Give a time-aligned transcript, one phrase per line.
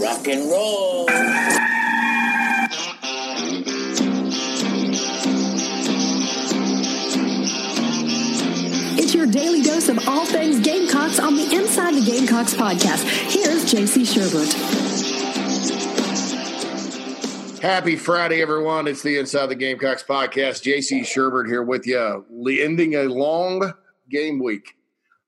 [0.00, 1.04] Rock and roll.
[8.98, 13.04] It's your daily dose of all things Gamecocks on the Inside the Gamecocks podcast.
[13.30, 14.80] Here's JC Shurburtt.
[17.60, 18.86] Happy Friday, everyone.
[18.86, 20.62] It's the Inside the Gamecocks podcast.
[20.62, 22.24] JC Shurburtt here with you,
[22.62, 23.74] ending a long
[24.08, 24.76] game week.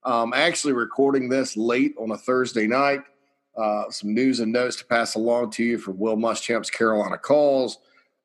[0.03, 3.01] Um, actually recording this late on a Thursday night.
[3.55, 7.77] Uh, some news and notes to pass along to you from Will Muschamp's Carolina Calls.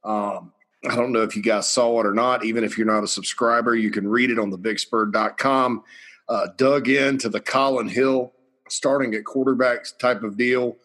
[0.04, 0.52] Um,
[0.88, 2.44] I don't know if you guys saw it or not.
[2.44, 5.82] Even if you're not a subscriber, you can read it on thebigspur.com.
[6.28, 8.32] Uh, dug into the Collin Hill
[8.68, 10.76] starting at quarterback type of deal,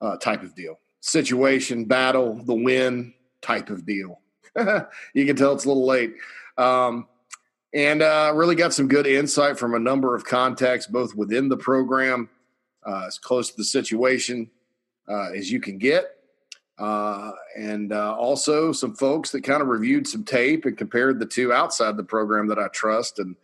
[0.00, 4.20] uh, type of deal, situation, battle, the win type of deal.
[5.14, 6.14] you can tell it's a little late.
[6.58, 7.08] Um,
[7.74, 11.56] and uh, really got some good insight from a number of contacts, both within the
[11.56, 12.28] program,
[12.86, 14.50] uh, as close to the situation
[15.08, 16.04] uh, as you can get,
[16.78, 21.26] uh, and uh, also some folks that kind of reviewed some tape and compared the
[21.26, 23.34] two outside the program that I trust, and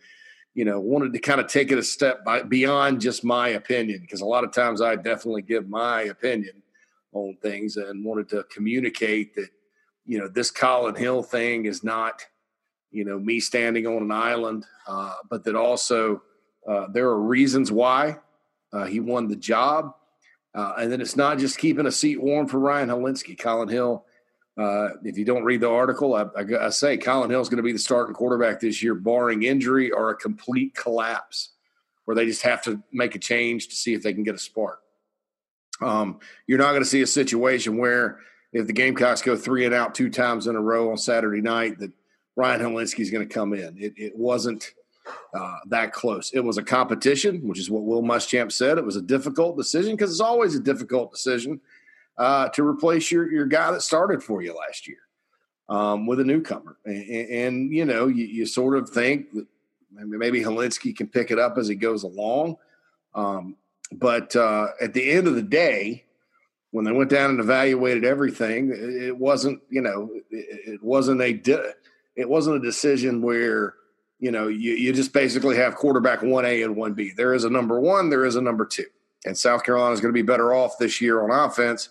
[0.53, 3.99] you know wanted to kind of take it a step by, beyond just my opinion
[4.01, 6.61] because a lot of times I definitely give my opinion
[7.11, 9.49] on things and wanted to communicate that
[10.05, 12.21] you know this Collin Hill thing is not
[12.91, 16.21] you know me standing on an island, uh, but that also
[16.69, 18.17] uh, there are reasons why
[18.73, 19.93] uh, he won the job.
[20.55, 23.37] Uh, and then it's not just keeping a seat warm for Ryan Hilinski.
[23.37, 24.05] Collin Hill,
[24.57, 27.57] uh, if you don't read the article, I, I, I say Collin Hill is going
[27.57, 31.49] to be the starting quarterback this year, barring injury or a complete collapse,
[32.05, 34.39] where they just have to make a change to see if they can get a
[34.39, 34.79] spark.
[35.81, 38.19] Um, you're not going to see a situation where
[38.51, 41.79] if the Gamecocks go three and out two times in a row on Saturday night,
[41.79, 41.91] that
[42.35, 43.75] Ryan Hilinski is going to come in.
[43.77, 44.71] It, it wasn't
[45.33, 46.31] uh, that close.
[46.33, 48.77] It was a competition, which is what Will Muschamp said.
[48.77, 51.59] It was a difficult decision because it's always a difficult decision
[52.17, 54.99] uh, to replace your your guy that started for you last year
[55.69, 56.77] um, with a newcomer.
[56.85, 59.47] And, and you know, you, you, sort of think that
[59.91, 62.57] maybe Hilinski can pick it up as he goes along.
[63.15, 63.55] Um,
[63.91, 66.05] but uh, at the end of the day,
[66.71, 71.33] when they went down and evaluated everything, it wasn't you know it, it wasn't a
[71.33, 71.73] di-
[72.15, 73.75] it wasn't a decision where
[74.23, 77.13] you know, you, you just basically have quarterback 1A and 1B.
[77.17, 78.85] There is a number one, there is a number two.
[79.25, 81.89] And South Carolina is going to be better off this year on offense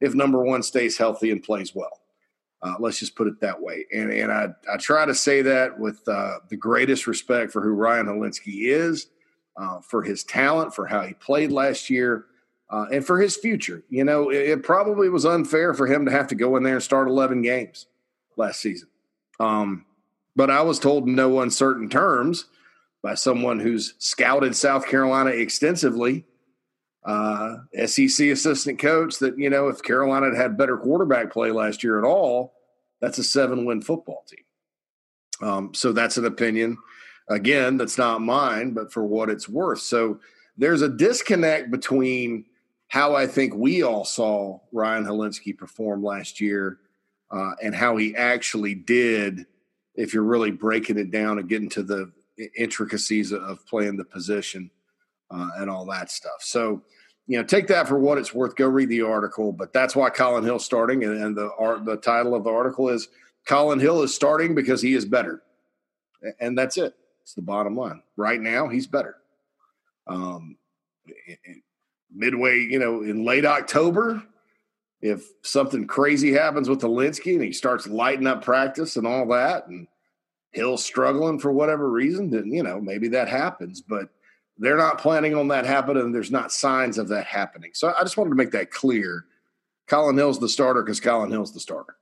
[0.00, 2.00] if number one stays healthy and plays well.
[2.62, 3.86] Uh, let's just put it that way.
[3.92, 7.70] And, and I, I try to say that with uh, the greatest respect for who
[7.70, 9.08] Ryan Hilinski is,
[9.56, 12.26] uh, for his talent, for how he played last year,
[12.70, 13.82] uh, and for his future.
[13.90, 16.74] You know, it, it, probably was unfair for him to have to go in there
[16.74, 17.86] and start 11 games
[18.36, 18.88] last season.
[19.40, 19.86] Um,
[20.36, 22.46] but I was told in no uncertain terms
[23.02, 26.24] by someone who's scouted South Carolina extensively,
[27.04, 27.56] uh,
[27.86, 31.98] SEC assistant coach, that, you know, if Carolina had had better quarterback play last year
[31.98, 32.54] at all,
[33.00, 35.48] that's a seven win football team.
[35.48, 36.78] Um, so that's an opinion.
[37.28, 39.80] Again, that's not mine, but for what it's worth.
[39.80, 40.20] So
[40.56, 42.46] there's a disconnect between
[42.88, 46.78] how I think we all saw Ryan Hilinski perform last year
[47.30, 49.46] uh, and how he actually did
[49.94, 52.12] if you're really breaking it down and getting to the
[52.56, 54.70] intricacies of playing the position
[55.30, 56.40] uh, and all that stuff.
[56.40, 56.82] So,
[57.26, 58.56] you know, take that for what it's worth.
[58.56, 61.96] Go read the article, but that's why Collin Hill starting, and, and the art, the
[61.96, 63.08] title of the article is
[63.46, 65.42] Collin Hill is starting because he is better,
[66.40, 66.94] and that's it.
[67.22, 68.02] It's the bottom line.
[68.16, 69.16] Right now, he's better.
[70.06, 70.56] Um,
[72.14, 74.22] midway, you know, in late October,
[75.04, 79.66] if something crazy happens with Hilinski and he starts lighting up practice and all that,
[79.66, 79.86] and
[80.50, 83.82] Hill's struggling for whatever reason, then you know maybe that happens.
[83.82, 84.08] But
[84.56, 86.10] they're not planning on that happening.
[86.10, 87.72] There's not signs of that happening.
[87.74, 89.26] So I just wanted to make that clear.
[89.88, 91.96] Collin Hill's the starter because Collin Hill's the starter.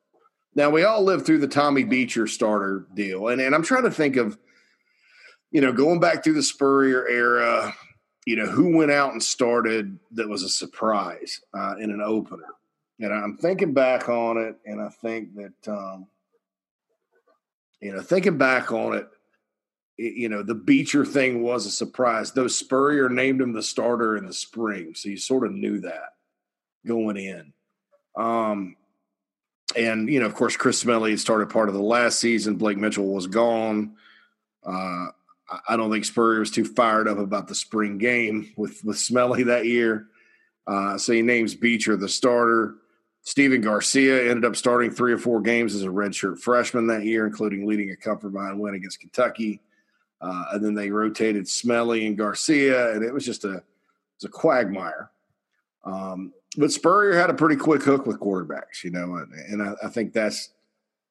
[0.54, 3.90] Now we all lived through the Tommy Beecher starter deal, and and I'm trying to
[3.90, 4.38] think of,
[5.50, 7.74] you know, going back through the Spurrier era,
[8.26, 12.46] you know, who went out and started that was a surprise uh, in an opener.
[13.02, 16.06] And I'm thinking back on it, and I think that, um,
[17.80, 19.08] you know, thinking back on it,
[19.98, 22.30] it, you know, the Beecher thing was a surprise.
[22.30, 26.14] Though Spurrier named him the starter in the spring, so you sort of knew that
[26.86, 27.52] going in.
[28.16, 28.76] Um,
[29.76, 32.54] and you know, of course, Chris Smelley started part of the last season.
[32.54, 33.96] Blake Mitchell was gone.
[34.64, 35.06] Uh,
[35.68, 39.42] I don't think Spurrier was too fired up about the spring game with with Smelley
[39.42, 40.06] that year.
[40.68, 42.76] Uh, so he names Beecher the starter.
[43.22, 47.26] Stephen Garcia ended up starting three or four games as a redshirt freshman that year,
[47.26, 49.60] including leading a behind win against Kentucky.
[50.20, 53.64] Uh, and then they rotated Smelley and Garcia, and it was just a it
[54.20, 55.10] was a quagmire.
[55.84, 59.86] Um, but Spurrier had a pretty quick hook with quarterbacks, you know, and, and I,
[59.86, 60.50] I, think that's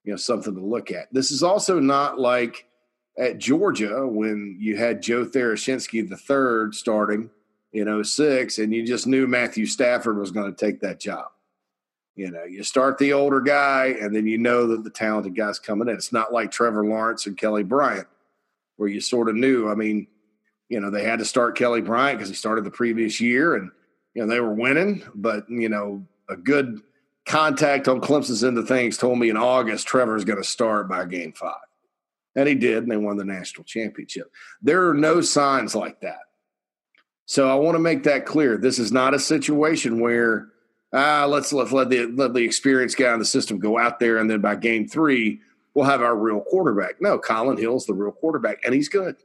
[0.03, 1.13] you know something to look at.
[1.13, 2.67] This is also not like
[3.17, 7.29] at Georgia when you had Joe Tereshinski the third starting
[7.73, 11.25] in 06 and you just knew Matthew Stafford was going to take that job.
[12.21, 15.57] You know, you start the older guy and then you know that the talented guy's
[15.57, 15.95] coming in.
[15.95, 18.05] It's not like Trevor Lawrence and Kelly Bryant
[18.77, 19.67] where you sort of knew.
[19.67, 20.05] I mean,
[20.69, 23.71] you know, they had to start Kelly Bryant because he started the previous year and
[24.13, 26.81] you know, they were winning, but you know, a good
[27.25, 31.05] contact on Clemson's end of things told me in August Trevor's going to start by
[31.05, 31.55] game five.
[32.35, 34.31] And he did, and they won the national championship.
[34.61, 36.19] There are no signs like that.
[37.25, 38.57] So I want to make that clear.
[38.57, 40.49] This is not a situation where
[40.93, 44.17] ah, let's let, let the let the experienced guy in the system go out there,
[44.17, 45.41] and then by game three
[45.73, 47.01] we'll have our real quarterback.
[47.01, 49.15] No, Collin Hill's the real quarterback, and he's good.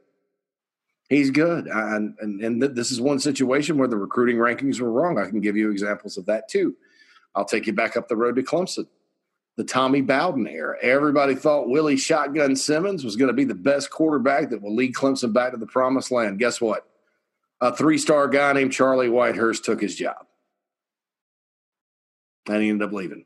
[1.09, 5.19] He's good, and and, and this is one situation where the recruiting rankings were wrong.
[5.19, 6.75] I can give you examples of that too.
[7.35, 8.87] I'll take you back up the road to Clemson,
[9.57, 10.77] the Tommy Bowden era.
[10.83, 14.95] Everybody thought Willie Shotgun Simmons was going to be the best quarterback that will lead
[14.95, 16.39] Clemson back to the promised land.
[16.39, 16.89] Guess what?
[17.61, 20.27] A three-star guy named Charlie Whitehurst took his job,
[22.49, 23.25] and he ended up leaving.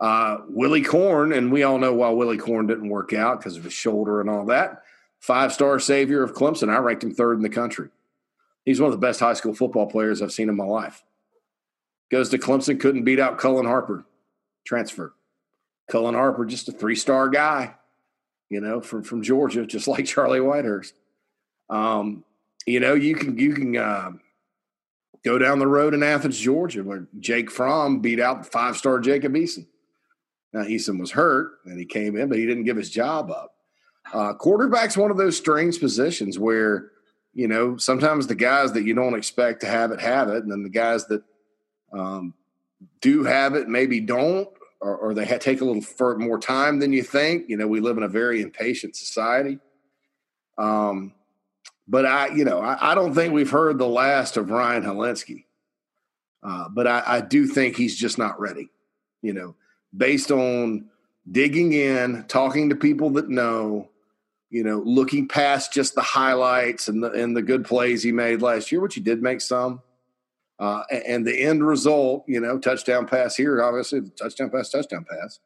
[0.00, 3.64] Uh, Willy Korn, and we all know why Willy Korn didn't work out because of
[3.64, 4.82] his shoulder and all that.
[5.18, 6.72] Five star savior of Clemson.
[6.72, 7.88] I ranked him third in the country.
[8.64, 11.02] He's one of the best high school football players I've seen in my life.
[12.10, 14.04] Goes to Clemson, couldn't beat out Cullen Harper.
[14.64, 15.14] Transfer.
[15.90, 17.74] Cullen Harper, just a three star guy,
[18.50, 20.92] you know, from, from Georgia, just like Charlie Whitehurst.
[21.70, 22.24] Um,
[22.66, 24.12] you know, you can you can uh,
[25.24, 29.34] go down the road in Athens, Georgia, where Jake Fromm beat out five star Jacob
[29.34, 29.66] Eason.
[30.52, 33.52] Now Eason was hurt and he came in, but he didn't give his job up.
[34.12, 36.90] Uh, quarterback's one of those strange positions where
[37.34, 40.50] you know sometimes the guys that you don't expect to have it have it, and
[40.50, 41.22] then the guys that
[41.92, 42.34] um,
[43.00, 44.48] do have it maybe don't,
[44.80, 47.48] or, or they take a little more time than you think.
[47.48, 49.58] You know, we live in a very impatient society.
[50.56, 51.12] Um,
[51.88, 55.44] but I, you know, I, I, don't think we've heard the last of Ryan Hilinski.
[56.42, 58.68] Uh, but I, I do think he's just not ready.
[59.22, 59.56] You know,
[59.96, 60.88] based on
[61.30, 63.88] digging in, talking to people that know,
[64.50, 68.42] you know, looking past just the highlights and the and the good plays he made
[68.42, 69.82] last year, which he did make some.
[70.60, 75.38] Uh, and, the end result, you know, touchdown pass here, obviously, touchdown pass, touchdown pass.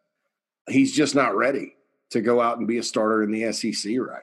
[0.71, 1.75] He's just not ready
[2.11, 4.23] to go out and be a starter in the SEC right.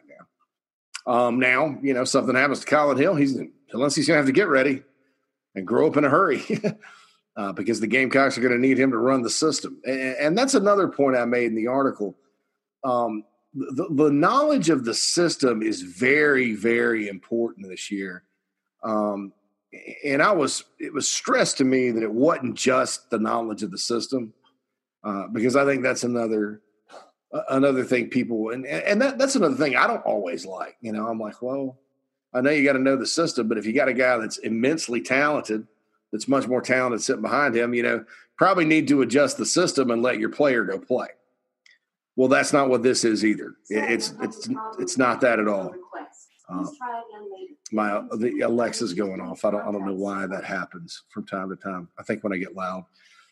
[1.09, 3.37] Um, now, you know, something happens to Collin Hill, he's
[3.71, 4.83] unless he's gonna have to get ready
[5.55, 6.43] and grow up in a hurry.
[7.39, 9.79] uh, because the Gamecocks are going to need him to run the system.
[9.85, 12.17] And, and, that's another point I made in the article.
[12.83, 13.23] Um,
[13.53, 18.23] the, the, knowledge of the system is very, very important this year.
[18.83, 19.31] Um,
[20.03, 23.71] and I was, it was stressed to me that it wasn't just the knowledge of
[23.71, 24.33] the system,
[25.05, 26.61] uh, because I think that's another,
[27.49, 30.77] another thing people, and, and that, that's another thing I don't always like.
[30.81, 31.77] You know, I'm like, well,
[32.33, 34.37] I know you got to know the system, but if you got a guy that's
[34.37, 35.67] immensely talented–
[36.11, 38.03] that's much more talented sitting behind him, you know,
[38.37, 41.09] probably need to adjust the system and let your player go play.
[42.15, 43.55] Well, that's not what this is either.
[43.69, 45.73] It's it's it's not that at all.
[46.49, 46.65] Uh,
[47.71, 49.45] my the Alexa's going off.
[49.45, 51.87] I don't I don't know why that happens from time to time.
[51.97, 52.85] I think when I get loud.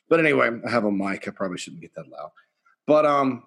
[0.07, 1.27] But anyway, I have a mic.
[1.27, 2.31] I probably shouldn't get that loud.
[2.85, 3.43] But um,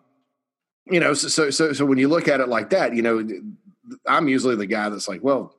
[0.87, 3.27] you know, so so so when you look at it like that, you know,
[4.07, 5.55] I'm usually the guy that's like, well,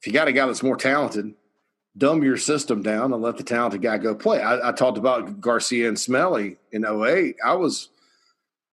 [0.00, 1.34] if you got a guy that's more talented,
[1.96, 4.40] dumb your system down and let the talented guy go play.
[4.40, 7.36] I, I talked about Garcia and Smelley in 08.
[7.44, 7.90] I was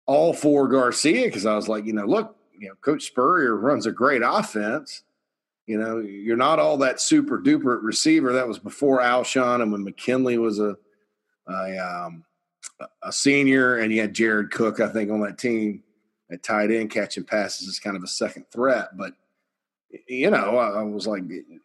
[0.05, 3.85] all for Garcia because I was like, you know, look, you know, Coach Spurrier runs
[3.85, 5.03] a great offense.
[5.65, 8.33] You know, you're not all that super duper receiver.
[8.33, 10.77] That was before Alshon and when McKinley was a
[11.47, 12.23] a, um,
[13.03, 15.83] a senior, and you had Jared Cook, I think, on that team
[16.31, 18.97] at tight end catching passes as kind of a second threat.
[18.97, 19.13] But
[20.07, 21.23] you know, I, was like,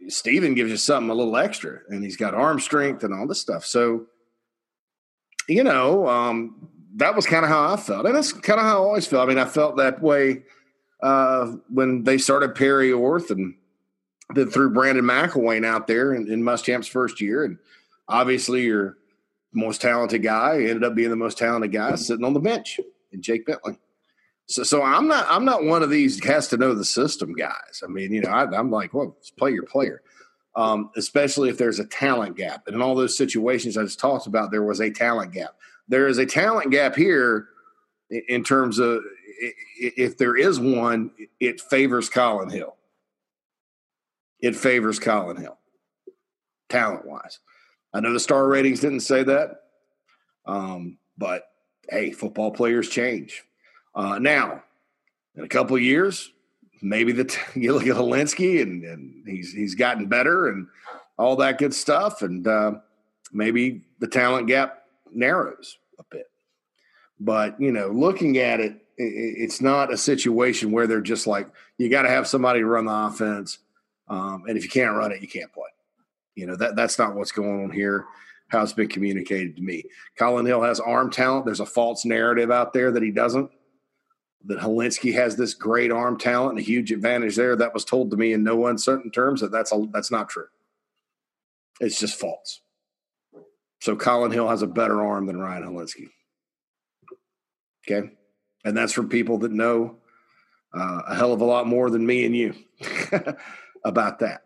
[0.08, 3.40] Stephen gives you something a little extra, and he's got arm strength and all this
[3.40, 3.64] stuff.
[3.64, 4.06] So,
[5.48, 8.82] you know, um, that was kind of how I felt, and that's kind of how
[8.82, 9.28] I always felt.
[9.28, 10.42] I mean, I felt that way
[11.02, 13.54] uh, when they started Perry Orth and
[14.34, 17.58] then threw Brandon McIlwain out there in, in Muschamp's first year, and
[18.08, 18.96] obviously your
[19.52, 22.78] most talented guy ended up being the most talented guy sitting on the bench
[23.12, 23.78] in Jake Bentley.
[24.46, 27.82] So, so I'm not I'm not one of these has to know the system guys.
[27.84, 30.02] I mean, you know, I, am like, well, play your player,
[30.56, 32.66] um, especially if there's a talent gap.
[32.66, 35.54] And in all those situations I just talked about, there was a talent gap.
[35.88, 37.48] There is a talent gap here
[38.28, 39.02] in terms of
[39.76, 42.76] if there is one, it favors Collin Hill.
[44.40, 45.58] It favors Collin Hill,
[46.68, 47.38] talent wise.
[47.92, 49.62] I know the star ratings didn't say that,
[50.46, 51.44] um, but
[51.88, 53.42] hey, football players change.
[53.94, 54.62] Uh, now,
[55.34, 56.32] in a couple of years,
[56.80, 60.68] maybe the t- you look at Hilinski and, and he's he's gotten better and
[61.18, 62.72] all that good stuff, and uh,
[63.32, 66.30] maybe the talent gap narrows a bit.
[67.18, 71.48] But you know, looking at it, it it's not a situation where they're just like
[71.76, 73.58] you got to have somebody run the offense,
[74.08, 75.68] um, and if you can't run it, you can't play.
[76.34, 78.06] You know that that's not what's going on here.
[78.48, 79.84] How it's been communicated to me.
[80.18, 81.44] Collin Hill has arm talent.
[81.44, 83.50] There's a false narrative out there that he doesn't
[84.46, 87.56] that Hilinski has this great arm talent and a huge advantage there.
[87.56, 90.46] That was told to me in no uncertain terms that that's a, that's not true.
[91.80, 92.60] It's just false.
[93.80, 96.08] So Collin Hill has a better arm than Ryan Hilinski.
[97.88, 98.10] Okay,
[98.64, 99.96] and that's from people that know
[100.74, 102.54] uh, a hell of a lot more than me and you
[103.84, 104.42] about that.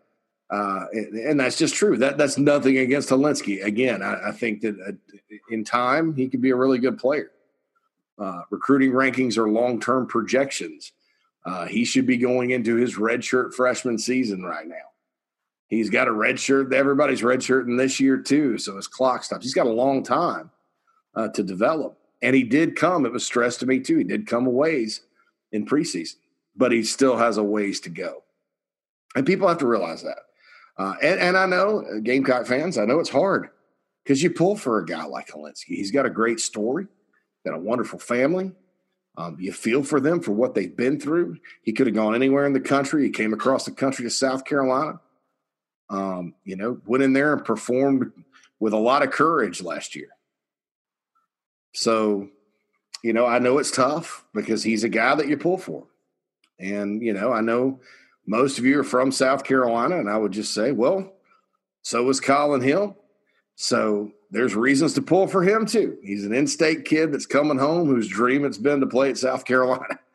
[0.49, 1.97] Uh, and, and, that's just true.
[1.97, 3.63] That that's nothing against Hilinski.
[3.63, 7.31] Again, I, I think that uh, in time he could be a really good player.
[8.19, 10.91] Uh, recruiting rankings are long term projections.
[11.45, 14.75] Uh, he should be going into his redshirt freshman season right now.
[15.67, 16.71] He's got a red shirt.
[16.71, 19.43] Everybody's red shirt this year too, so his clock stops.
[19.43, 20.51] He's got a long time
[21.15, 23.05] to develop, and he did come.
[23.07, 23.97] It was stressed to me too.
[23.97, 25.01] He did come a ways
[25.51, 26.17] in preseason,
[26.55, 28.23] but he still has a ways to go,
[29.15, 30.19] and people have to realize that.
[30.77, 33.49] Uh, and, and I know uh, Gamecock fans, I know it's hard
[34.03, 35.75] because you pull for a guy like Hilinski.
[35.75, 36.87] He's got a great story
[37.45, 38.51] got a wonderful family.
[39.17, 41.37] Um, you feel for them for what they've been through.
[41.61, 43.03] He could have gone anywhere in the country.
[43.03, 44.99] He came across the country to South Carolina.
[45.89, 48.11] Um, you know, went in there and performed
[48.59, 50.09] with a lot of courage last year.
[51.73, 52.29] So,
[53.03, 55.85] you know, I know it's tough because he's a guy that you pull for.
[56.59, 57.79] And, you know, I know
[58.25, 61.13] most of you are from South Carolina, and I would just say, well,
[61.81, 62.97] so is Collin Hill.
[63.55, 65.97] So there's reasons to pull for him too.
[66.03, 69.45] He's an in-state kid that's coming home whose dream it's been to play at South
[69.45, 69.99] Carolina.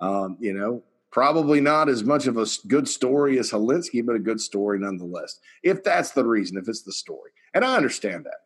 [0.00, 0.82] Um, you know,
[1.12, 5.38] probably not as much of a good story as Hilinski, but a good story nonetheless.
[5.62, 8.40] If that's the reason, if it's the story, and I understand that.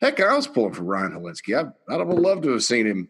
[0.00, 1.54] Heck, I was pulling for Ryan Hilinski.
[1.54, 3.08] I, I'd have loved to have seen him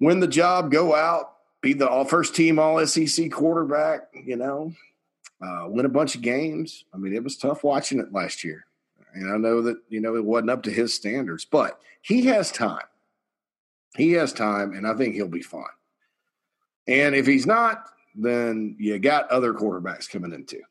[0.00, 1.35] win the job, go out,
[1.66, 4.02] be the all first team All SEC quarterback.
[4.14, 4.72] You know,
[5.42, 6.84] uh, win a bunch of games.
[6.94, 8.66] I mean, it was tough watching it last year.
[9.14, 12.52] And I know that, you know, it wasn't up to his standards, but he has
[12.52, 12.84] time.
[13.96, 15.64] He has time, and I think he'll be fine.
[16.86, 20.62] And if he's not, then you got other quarterbacks coming in too.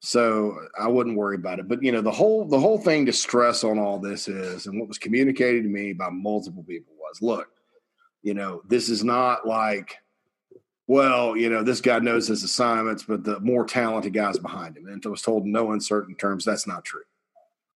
[0.00, 1.68] So I wouldn't worry about it.
[1.68, 4.80] But you know, the whole the whole thing to stress on all this is, and
[4.80, 7.48] what was communicated to me by multiple people was, look,
[8.22, 9.96] you know, this is not like,
[10.86, 14.86] well, you know, this guy knows his assignments, but the more talented guys behind him.
[14.86, 17.02] And I was told no uncertain terms that's not true.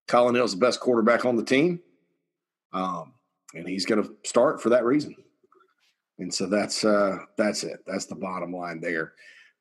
[0.08, 1.80] Collin Hill's the best quarterback on the team,
[2.72, 3.12] um,
[3.54, 5.16] and he's going to start for that reason.
[6.18, 7.80] And so that's uh, that's it.
[7.86, 9.14] That's the bottom line there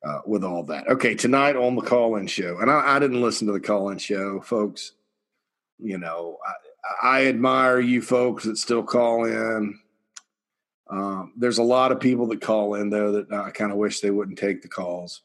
[0.06, 0.88] uh, with all that.
[0.88, 4.40] Okay, tonight on the call-in show, and I, I didn't listen to the call-in show,
[4.40, 4.92] folks.
[5.78, 6.38] You know,
[7.02, 9.78] I, I admire you folks that still call in.
[10.88, 14.00] Um, there's a lot of people that call in though that I kind of wish
[14.00, 15.22] they wouldn't take the calls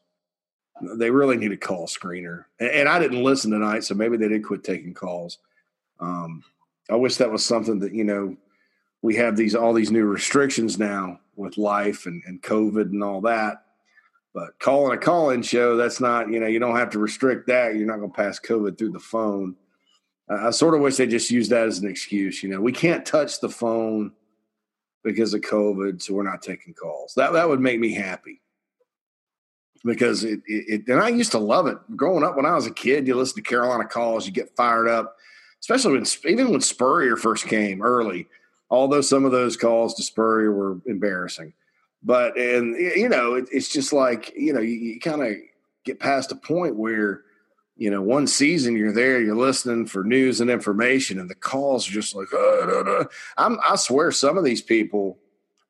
[0.81, 2.45] they really need a call screener.
[2.59, 5.37] And, and, I didn't listen tonight, so maybe they did quit taking calls.
[5.99, 6.43] Um,
[6.89, 8.35] I wish that was something that you know
[9.01, 13.21] we have these all these new restrictions now with life and, and COVID and all
[13.21, 13.63] that.
[14.33, 17.75] But calling a call-in show, that's not you know you don't have to restrict that.
[17.75, 19.55] You're not going to pass COVID through the phone.
[20.29, 22.41] I sort of wish they just used that as an excuse.
[22.41, 24.13] You know, we can't touch the phone
[25.03, 27.13] because of COVID, so we're not taking calls.
[27.15, 28.41] That that would make me happy
[29.83, 32.73] because it, it, and I used to love it growing up when I was a
[32.73, 33.07] kid.
[33.07, 35.15] You listen to Carolina calls, you get fired up,
[35.59, 38.27] especially when even when Spurrier first came early.
[38.69, 41.53] Although some of those calls to Spurrier were embarrassing,
[42.03, 45.35] but and you know it, it's just like you know you, you kind of
[45.83, 47.23] get past a point where
[47.81, 51.89] you know one season you're there, you're listening for news and information, and the calls
[51.89, 53.05] are just like uh,
[53.39, 55.17] i swear some of these people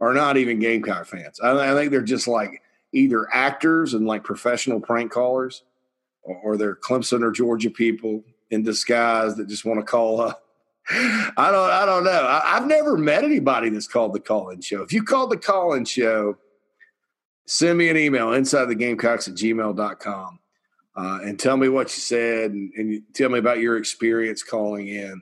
[0.01, 1.39] are not even Gamecock fans.
[1.39, 5.63] I, I think they're just like either actors and like professional prank callers,
[6.22, 10.44] or, or they're Clemson or Georgia people in disguise that just want to call up.
[10.89, 11.72] I don't.
[11.72, 12.27] I don't know.
[12.44, 14.82] I, have never met anybody that's called the call-in show.
[14.82, 16.38] If you called the call-in show,
[17.48, 20.40] send me an email inside the gamecocks at gmail.com
[20.95, 24.88] uh, and tell me what you said and, and, tell me about your experience calling
[24.88, 25.21] in.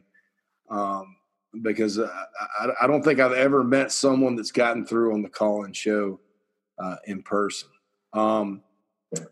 [0.70, 1.16] Um,
[1.62, 2.08] because uh,
[2.60, 6.20] I, I, don't think I've ever met someone that's gotten through on the call-in show
[6.78, 7.70] uh, in person.
[8.14, 8.62] Um,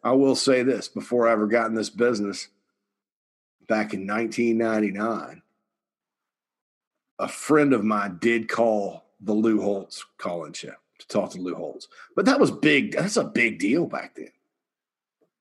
[0.03, 2.47] I will say this before I ever got in this business,
[3.67, 5.41] back in 1999,
[7.19, 11.55] a friend of mine did call the Lou Holtz call-in show to talk to Lou
[11.55, 12.93] Holtz, but that was big.
[12.93, 14.31] That's a big deal back then.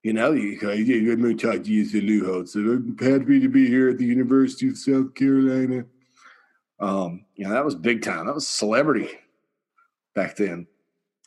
[0.07, 2.55] You know, you go, yeah, let me talk to you, to Lou Holtz.
[2.55, 5.85] I'm happy to be here at the University of South Carolina.
[6.79, 8.27] Um, you know, that was big time.
[8.27, 9.11] That was celebrity
[10.15, 10.69] back then.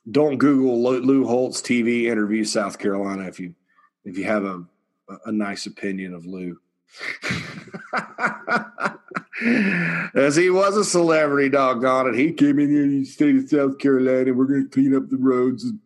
[0.10, 3.54] Don't Google Lou Holtz TV interview South Carolina if you
[4.06, 4.64] if you have a
[5.26, 6.58] a nice opinion of Lou.
[10.16, 12.16] As he was a celebrity, doggone it.
[12.16, 14.34] He came in here state of South Carolina.
[14.34, 15.80] We're going to clean up the roads and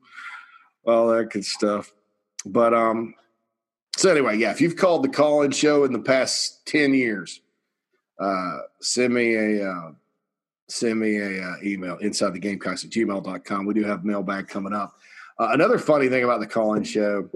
[0.86, 1.92] all that good stuff.
[2.46, 3.16] But um,
[3.96, 7.42] so anyway, yeah, if you've called the call-in show in the past ten years,
[8.20, 9.92] uh, send me a uh,
[10.68, 13.66] send me a uh, email inside the gamecocks at gmail.com.
[13.66, 14.96] We do have mailbag coming up.
[15.40, 17.30] Uh, another funny thing about the call-in show,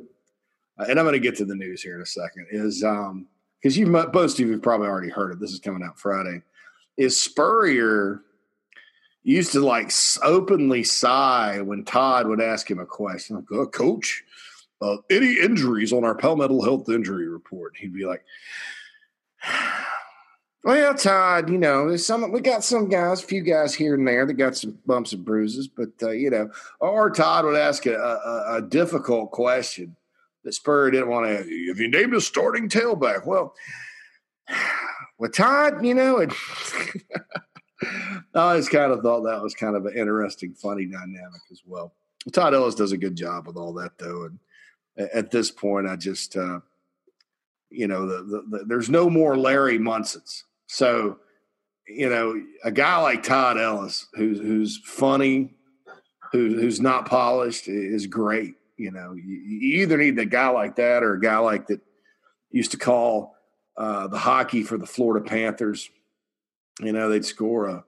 [0.80, 3.28] uh, and I'm going to get to the news here in a second, is um,
[3.62, 5.40] because you most of you have probably already heard it.
[5.40, 6.42] This is coming out Friday.
[6.98, 8.22] Is Spurrier
[9.24, 9.92] used to like
[10.24, 14.24] openly sigh when Todd would ask him a question, like, oh, "Coach,
[14.82, 18.24] uh, any injuries on our Palmetto Health injury report?" He'd be like.
[20.64, 24.26] Well, Todd, you know, some we got some guys, a few guys here and there
[24.26, 26.50] that got some bumps and bruises, but uh, you know,
[26.82, 29.96] or Todd would ask a, a, a difficult question
[30.44, 31.46] that Spur didn't want to.
[31.48, 33.54] If you named a starting tailback, well,
[35.18, 36.34] with Todd, you know, it,
[37.84, 41.94] I always kind of thought that was kind of an interesting, funny dynamic as well.
[42.34, 44.40] Todd Ellis does a good job with all that, though, and
[44.98, 46.60] at this point, I just, uh,
[47.70, 50.44] you know, the, the, the, there's no more Larry Munsons.
[50.68, 51.20] So,
[51.88, 55.54] you know, a guy like Todd Ellis, who's who's funny,
[56.32, 58.56] who, who's not polished, is great.
[58.78, 61.82] You know, you, you, either need a guy like that or a guy like that
[62.52, 63.36] used to call
[63.78, 65.90] uh, the hockey for the Florida Panthers.
[66.82, 67.84] You know, they'd score a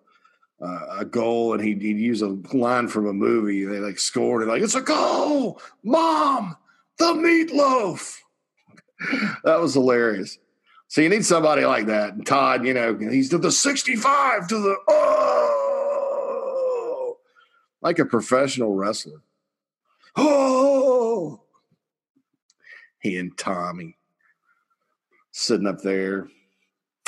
[0.62, 3.64] uh, a goal and he'd, he'd, use a line from a movie.
[3.66, 6.58] They like scored and like it's a goal, mom,
[7.00, 8.18] the meatloaf.
[9.44, 10.38] that was hilarious.
[10.90, 12.14] So you need somebody like that.
[12.14, 16.40] And Todd, you know, he's to the 65 to the oh,
[17.82, 19.22] like a professional wrestler.
[20.16, 21.42] Oh,
[23.00, 23.98] he and Tommy
[25.32, 26.28] sitting up there.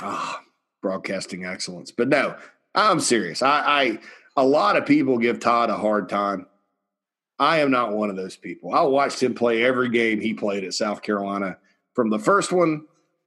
[0.01, 0.45] Ah, oh,
[0.81, 1.91] broadcasting excellence.
[1.91, 2.35] But no,
[2.73, 3.41] I'm serious.
[3.41, 3.99] I, I
[4.37, 6.45] a lot of people give Todd a hard time.
[7.41, 8.71] I am not one of those people.
[8.71, 11.57] I watched him play every game he played at South Carolina
[11.95, 12.85] from the first one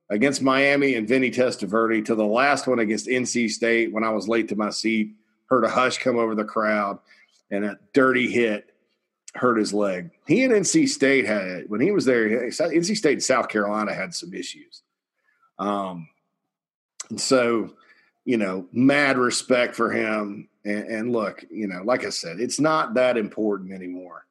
[0.08, 4.28] against Miami and Vinny Testaverde to the last one against NC State when I was
[4.28, 7.00] late to my seat, heard a hush come over the crowd,
[7.50, 8.70] and a dirty hit
[9.34, 10.12] hurt his leg.
[10.28, 12.28] He and NC State had when he was there.
[12.28, 14.82] NC State and South Carolina had some issues,
[15.58, 16.08] um,
[17.10, 17.74] and so
[18.24, 20.48] you know, mad respect for him.
[20.64, 24.26] And, and look, you know, like I said, it's not that important anymore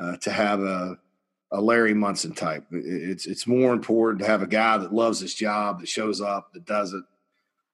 [0.00, 0.98] uh, to have a
[1.50, 2.64] a Larry Munson type.
[2.70, 6.52] It's it's more important to have a guy that loves his job, that shows up,
[6.52, 7.04] that does it,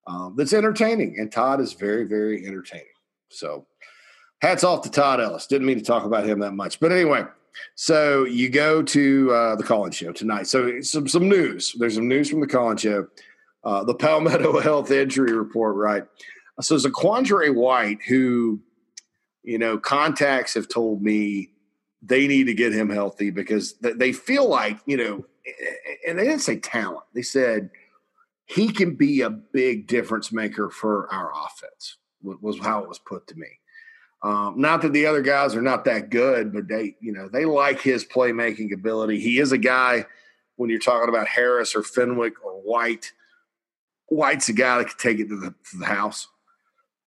[0.06, 1.16] um, that's entertaining.
[1.18, 2.86] And Todd is very, very entertaining.
[3.30, 3.66] So,
[4.40, 5.46] hats off to Todd Ellis.
[5.46, 7.24] Didn't mean to talk about him that much, but anyway.
[7.76, 10.48] So you go to uh, the call show tonight.
[10.48, 11.72] So some some news.
[11.78, 13.06] There's some news from the call show.
[13.62, 16.04] Uh, the Palmetto Health Injury Report, right?
[16.60, 18.60] So there's a Quandre White who,
[19.42, 21.50] you know, contacts have told me
[22.00, 25.24] they need to get him healthy because they feel like, you know,
[26.06, 27.04] and they didn't say talent.
[27.14, 27.70] They said
[28.46, 33.26] he can be a big difference maker for our offense, was how it was put
[33.28, 33.48] to me.
[34.22, 37.44] Um, not that the other guys are not that good, but they, you know, they
[37.44, 39.20] like his playmaking ability.
[39.20, 40.06] He is a guy
[40.56, 43.12] when you're talking about Harris or Fenwick or White.
[44.08, 46.28] White's a guy that can take it to the, to the house.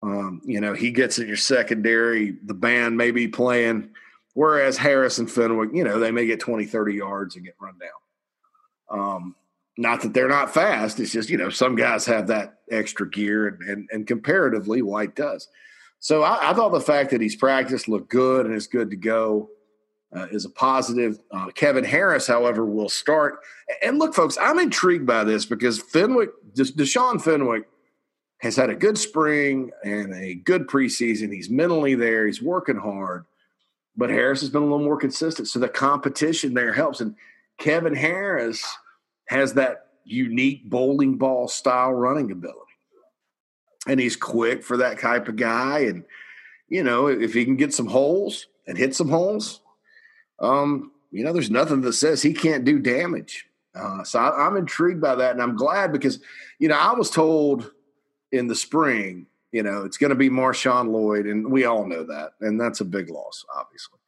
[0.05, 2.37] Um, you know, he gets in your secondary.
[2.45, 3.89] The band may be playing–
[4.35, 7.75] Whereas Harris and Fenwick, you know, they may get 20, 30 yards and get run
[7.79, 8.99] down.
[8.99, 9.35] Um,
[9.77, 10.99] not that they're not fast.
[10.99, 15.15] It's just, you know, some guys have that extra gear and, and, and comparatively White
[15.15, 15.47] does.
[16.01, 18.97] So I, I, thought the fact that he's practiced looked good and is good to
[18.97, 19.49] go
[20.13, 21.17] uh, is a positive.
[21.31, 23.39] Uh, Kevin Harris, however, will start.
[23.81, 27.69] And look, folks, I'm intrigued by this because Fenwick, Deshaun Fenwick,
[28.39, 31.33] has had a good spring and a good preseason.
[31.33, 32.25] He's mentally there.
[32.25, 33.25] He's working hard
[33.97, 35.47] but Harris has been a little more consistent.
[35.47, 37.01] So the competition there helps.
[37.01, 37.15] And
[37.57, 38.63] Kevin Harris
[39.29, 42.59] has that unique bowling ball style running ability.
[43.87, 45.79] And he's quick for that type of guy.
[45.79, 46.03] And,
[46.67, 49.61] you know, if he can get some holes and hit some holes,
[50.39, 54.57] um, you know, there's nothing that says he can't do damage Uh, so I, I'm
[54.57, 56.19] intrigued by that, and I'm glad because
[56.59, 57.71] you know I was told
[58.35, 62.03] in the spring, you know, it's going to be Marshawn Lloyd, and we all know
[62.03, 63.99] that, and that's a big loss, obviously.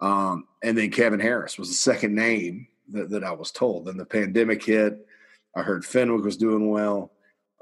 [0.00, 3.84] Um, and then Kevin Harris was the second name that, that, I was told.
[3.86, 5.06] Then the pandemic hit.
[5.54, 7.12] I heard Fenwick was doing well.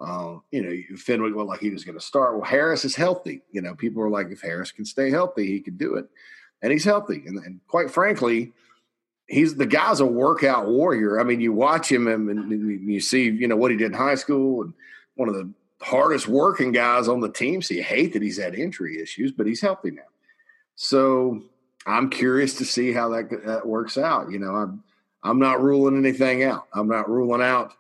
[0.01, 2.37] Um, you know, Fenwick looked like he was going to start.
[2.37, 3.43] Well, Harris is healthy.
[3.53, 6.07] You know, people are like, if Harris can stay healthy, he could do it,
[6.63, 7.23] and he's healthy.
[7.27, 8.53] And, and quite frankly,
[9.27, 11.21] he's the guy's a workout warrior.
[11.21, 13.99] I mean, you watch him and, and you see, you know, what he did in
[13.99, 14.73] high school and
[15.15, 17.63] one of the hardest working guys on the team.
[17.63, 20.03] So you hate that he's had injury issues, but he's healthy now.
[20.77, 21.43] So
[21.87, 24.31] I'm curious to see how that, that works out.
[24.31, 24.83] You know, I'm
[25.23, 26.67] I'm not ruling anything out.
[26.73, 27.75] I'm not ruling out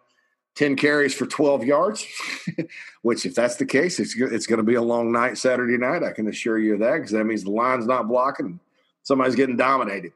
[0.56, 2.06] 10 carries for 12 yards,
[3.02, 6.02] which if that's the case, it's it's going to be a long night Saturday night.
[6.02, 8.60] I can assure you of that because that means the line's not blocking,
[9.02, 10.12] somebody's getting dominated.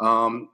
[0.00, 0.48] Um,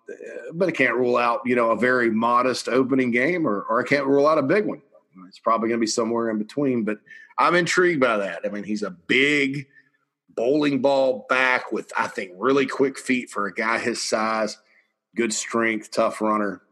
[0.55, 3.87] but I can't rule out, you know, a very modest opening game, or or I
[3.87, 4.83] can't rule out a big one.
[5.29, 6.99] It's probably going to be somewhere in between, but
[7.39, 8.41] I'm intrigued by that.
[8.45, 9.67] I mean, he's a big
[10.35, 14.59] bowling ball back with, I think, really quick feet for a guy his size,
[15.15, 16.63] good strength, tough runner.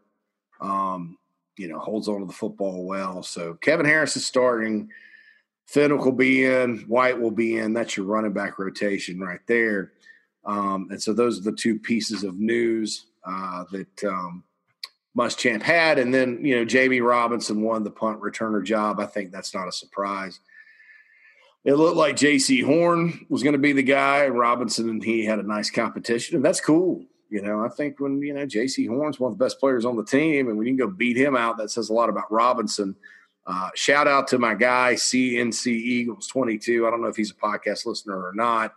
[0.61, 1.19] Um,
[1.57, 3.23] you know, holds on to the football well.
[3.23, 4.91] So Kevin Harris is starting.
[5.67, 6.79] Fenwick will be in.
[6.89, 7.73] White will be in.
[7.73, 9.93] That's your running back rotation right there.
[10.45, 14.45] Um, and so those are the two pieces of news uh, that um,
[15.17, 15.99] Muschamp had.
[15.99, 18.99] And then, you know, Jammie Robinson won the punt returner job.
[19.01, 20.41] I think that's not a surprise.
[21.65, 24.27] It looked like Jaycee Horn was going to be the guy.
[24.27, 27.05] Robinson and he had a nice competition, and that's cool.
[27.31, 29.97] You know, I think when, you know, Jaycee Horn's one of the best players on
[29.97, 32.31] the team, and when you can go beat him out, that says a lot about
[32.31, 32.95] Robinson.
[33.47, 36.87] Uh, shout out to my guy, CNC Eagles 22.
[36.87, 38.75] I don't know if he's a podcast listener or not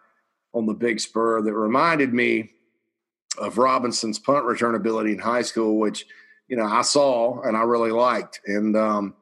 [0.53, 2.51] on the Big Spur that reminded me
[3.37, 6.05] of Robinson's punt return ability in high school, which–
[6.47, 8.41] you know, I saw and I really liked.
[8.45, 9.15] And um,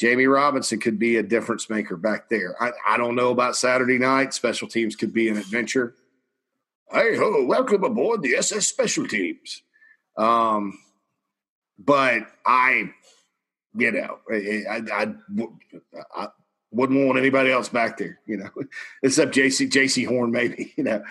[0.00, 2.60] Jammie Robinson could be a difference maker back there.
[2.60, 4.34] I, I don't know about Saturday night.
[4.34, 5.94] Special teams could be an adventure.
[6.90, 9.62] Hey ho, welcome aboard the SS Special Teams.
[10.16, 10.78] Um,
[11.78, 12.90] but I,
[13.76, 15.14] you know, I, I,
[16.14, 16.28] I,
[16.70, 18.50] wouldn't want anybody else back there, you know,
[19.02, 20.74] except JC Jaycee Horn, maybe.
[20.76, 21.04] You know,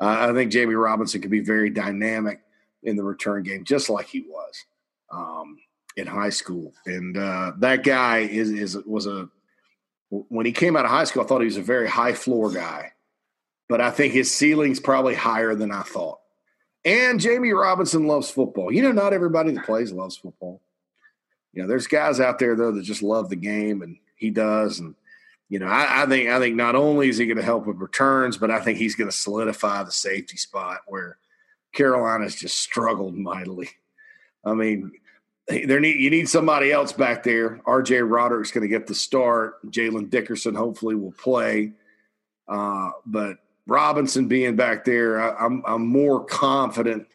[0.00, 2.40] uh, I think Jammie Robinson could be very dynamic
[2.82, 4.64] in the return game, just like he was
[5.10, 5.58] um,
[5.96, 9.28] in high school, and uh, that guy is is was a
[10.10, 12.50] when he came out of high school, I thought he was a very high floor
[12.50, 12.92] guy,
[13.68, 16.18] but I think his ceiling's probably higher than I thought.
[16.84, 18.72] And Jammie Robinson loves football.
[18.72, 20.60] You know, not everybody that plays loves football.
[21.52, 24.80] You know, there's guys out there though that just love the game, and he does.
[24.80, 24.94] And
[25.48, 27.76] you know, I, I think I think not only is he going to help with
[27.76, 31.18] returns, but I think he's going to solidify the safety spot where
[31.72, 33.68] Carolina's just struggled mightily.
[34.44, 34.92] I mean,
[35.50, 37.60] there need you need somebody else back there.
[37.66, 38.02] R.J.
[38.02, 39.64] Roderick's going to get the start.
[39.70, 41.72] Jaylin Dickerson hopefully will play,
[42.48, 47.06] uh, but Robinson being back there, I, am I'm, I'm more confident,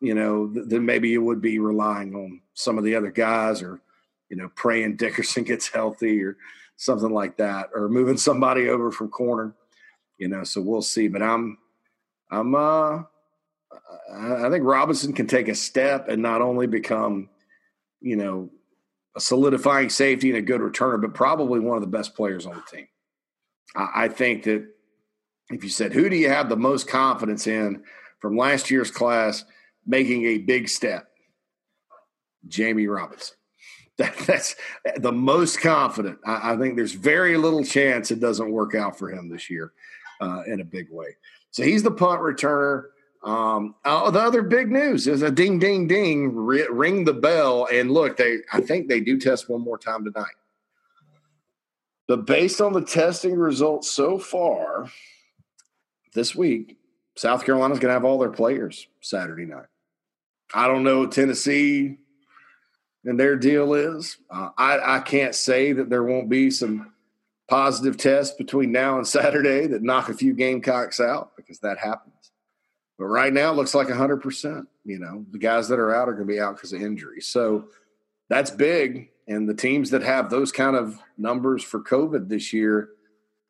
[0.00, 3.80] you know, than maybe you would be relying on some of the other guys or
[4.28, 6.36] you know praying Dickerson gets healthy or
[6.76, 9.54] something like that, or moving somebody over from corner.
[10.18, 11.08] You know, so we'll see.
[11.08, 11.58] But I'm
[12.30, 13.02] I'm uh
[14.14, 17.28] I think Robinson can take a step and not only become,
[18.02, 18.50] you know,
[19.16, 22.54] a solidifying safety and a good returner, but probably one of the best players on
[22.54, 22.88] the team.
[23.74, 24.66] I, think that
[25.48, 27.84] if you said, who do you have the most confidence in
[28.20, 29.44] from last year's class
[29.86, 31.08] making a big step?
[32.48, 33.36] Jammie Robinson.
[33.98, 34.56] That, that's
[34.96, 36.18] the most confident.
[36.24, 39.74] I, I, think there's very little chance it doesn't work out for him this year
[40.18, 41.08] uh, in a big way.
[41.50, 42.84] So he's the punt returner.
[43.22, 47.68] Um, oh, the other big news is a ding, ding, ding, ring the bell.
[47.72, 50.34] And look, they, I think they do test one more time tonight.
[52.08, 54.90] But based on the testing results so far
[56.14, 56.78] this week,
[57.16, 59.66] South Carolina's going to have all their players Saturday night.
[60.52, 61.98] I don't know Tennessee
[63.04, 64.18] and their deal is.
[64.30, 66.92] Uh, I, I can't say that there won't be some
[67.48, 72.14] positive tests between now and Saturday that knock a few Gamecocks out because that happens.
[73.02, 74.64] But right now, it looks like 100%.
[74.84, 77.20] You know, the guys that are out are going to be out because of injury.
[77.20, 77.64] So
[78.28, 79.10] that's big.
[79.26, 82.90] And the teams that have those kind of numbers for COVID this year,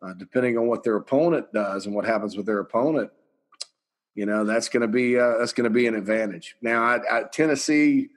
[0.01, 3.11] uh, depending on what their opponent does and what happens with their opponent,
[4.15, 6.57] you know, that's going to be uh, that's going to be an advantage.
[6.63, 8.09] Now, I, I, Tennessee,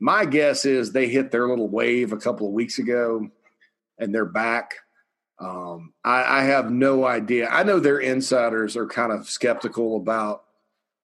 [0.00, 3.28] my guess is they hit their little wave a couple of weeks ago,
[4.00, 4.74] and they're back.
[5.38, 7.48] Um, I, I have no idea.
[7.48, 10.43] I know their insiders are kind of skeptical about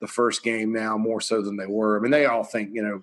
[0.00, 1.96] the first game now more so than they were.
[1.96, 3.02] I mean, they all think, you know,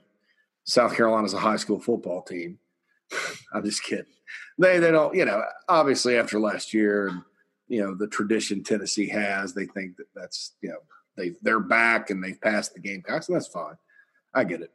[0.64, 2.60] South Carolina's a high school football team.
[3.54, 4.06] I'm just kidding.
[4.58, 7.22] They they don't, you know, obviously after last year and
[7.68, 10.80] you know the tradition Tennessee has, they think that that's you know
[11.16, 13.78] they they're back and they've passed the Gamecocks, and that's fine.
[14.34, 14.72] I get it.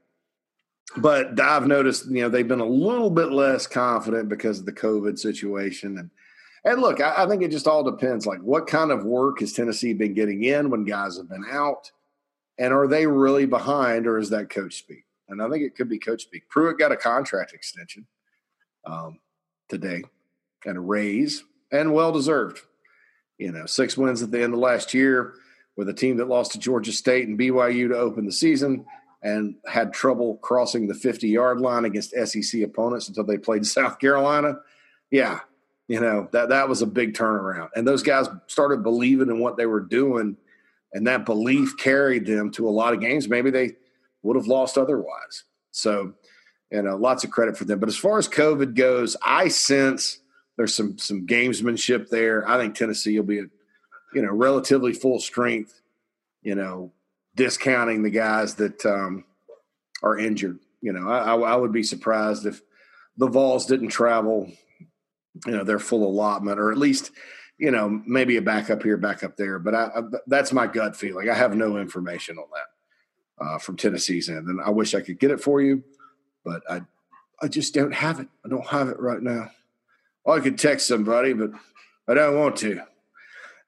[0.97, 4.73] But I've noticed, you know, they've been a little bit less confident because of the
[4.73, 5.99] COVID situation.
[5.99, 6.11] And
[6.65, 8.27] and look, I, I think it just all depends.
[8.27, 11.91] Like, what kind of work has Tennessee been getting in when guys have been out?
[12.59, 15.05] And are they really behind, or is that coach speak?
[15.29, 16.49] And I think it could be coach speak.
[16.49, 18.07] Pruitt got a contract extension
[18.85, 19.19] um,
[19.69, 20.03] today
[20.67, 22.61] and a raise, and well deserved.
[23.39, 25.35] You know, six wins at the end of last year
[25.77, 28.85] with a team that lost to Georgia State and BYU to open the season
[29.23, 33.99] and had trouble crossing the 50 yard line against SEC opponents until they played South
[33.99, 34.59] Carolina.
[35.11, 35.41] Yeah,
[35.89, 37.69] you know, that, that was a big turnaround.
[37.75, 40.37] And those guys started believing in what they were doing,
[40.93, 43.29] and that belief carried them to a lot of games.
[43.29, 43.73] Maybe they
[44.23, 45.45] would have lost otherwise.
[45.71, 46.15] So,
[46.71, 47.79] you know, lots of credit for them.
[47.79, 50.21] But as far as COVID goes, I sense
[50.57, 52.49] there's some some gamesmanship there.
[52.49, 53.47] I think Tennessee will be at,
[54.15, 55.81] you know, relatively full strength,
[56.43, 56.93] you know,
[57.35, 59.25] discounting the guys that um,
[60.03, 60.59] are injured.
[60.81, 62.61] You know, I, I, would be surprised if
[63.17, 64.51] the Vols didn't travel,
[65.47, 67.13] you know, their full allotment, or at least,
[67.63, 69.61] you know, maybe a backup here, backup there.
[69.61, 71.31] But I, I, that's my gut feeling.
[71.31, 75.21] I have no information on that uh, from Tennessee's end, and I wish I could
[75.21, 75.85] get it for you,
[76.45, 76.81] but I,
[77.41, 78.27] I just don't have it.
[78.45, 79.53] I don't have it right now.
[80.27, 81.53] I could text somebody, but
[82.09, 82.83] I don't want to.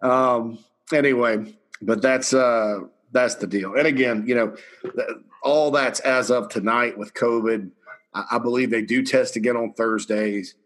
[0.03, 0.59] Um,
[0.93, 2.81] anyway, but that's uh,
[3.13, 3.77] that's the deal.
[3.77, 4.57] And again, you know,
[5.41, 7.71] all that's as of tonight with COVID.
[8.13, 10.57] I, I believe they do test again on Thursdays.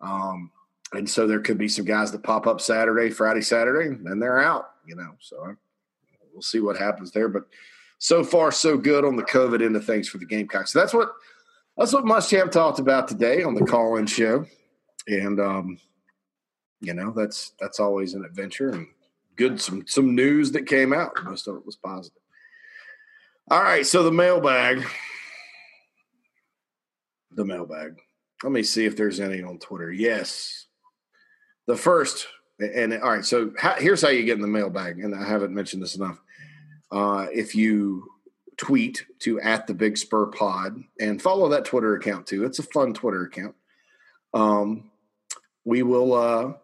[0.00, 0.52] Um,
[0.92, 4.40] and so there could be some guys that pop up Saturday, Friday, Saturday, and they're
[4.40, 5.12] out, you know.
[5.20, 5.54] So
[6.32, 7.28] we'll see what happens there.
[7.28, 7.44] But
[7.98, 10.72] so far, so good on the COVID end of things for the Gamecocks.
[10.72, 11.12] So that's what
[11.76, 14.46] that's what Muschamp talked about today on the call-in show,
[15.06, 15.78] and um,
[16.80, 18.70] you know that's that's always an adventure.
[18.70, 18.86] And
[19.36, 21.12] good some some news that came out.
[21.24, 22.22] Most of it was positive.
[23.50, 24.84] All right, so the mailbag.
[27.32, 27.98] The mailbag.
[28.42, 29.90] Let me see if there's any on Twitter.
[29.90, 30.67] Yes.
[31.68, 32.26] The first,
[32.58, 35.82] and all right, so here's how you get in the mailbag, and I haven't mentioned
[35.82, 36.18] this enough.
[36.90, 38.08] Uh, if you
[38.56, 42.62] tweet to at the Big Spur Pod and follow that Twitter account too, it's a
[42.62, 43.54] fun Twitter account.
[44.32, 44.90] Um,
[45.66, 46.54] we will uh,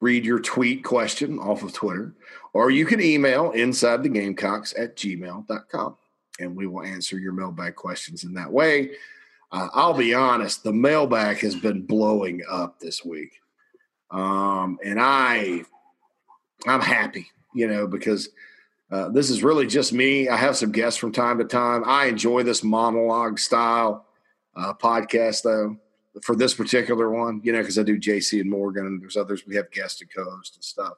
[0.00, 2.14] read your tweet question off of Twitter,
[2.54, 5.96] or you can email inside the gamecocks at gmail.com
[6.38, 8.92] and we will answer your mailbag questions in that way.
[9.52, 13.40] Uh, I'll be honest, the mailbag has been blowing up this week.
[14.10, 15.64] Um, and I,
[16.66, 18.28] I'm happy, you know, because
[18.90, 20.28] uh, this is really just me.
[20.28, 21.84] I have some guests from time to time.
[21.86, 24.06] I enjoy this monologue style
[24.56, 25.76] uh, podcast, though
[26.22, 29.46] for this particular one, you know, because I do JC and Morgan, and there's others
[29.46, 30.94] we have guests and co-host and stuff.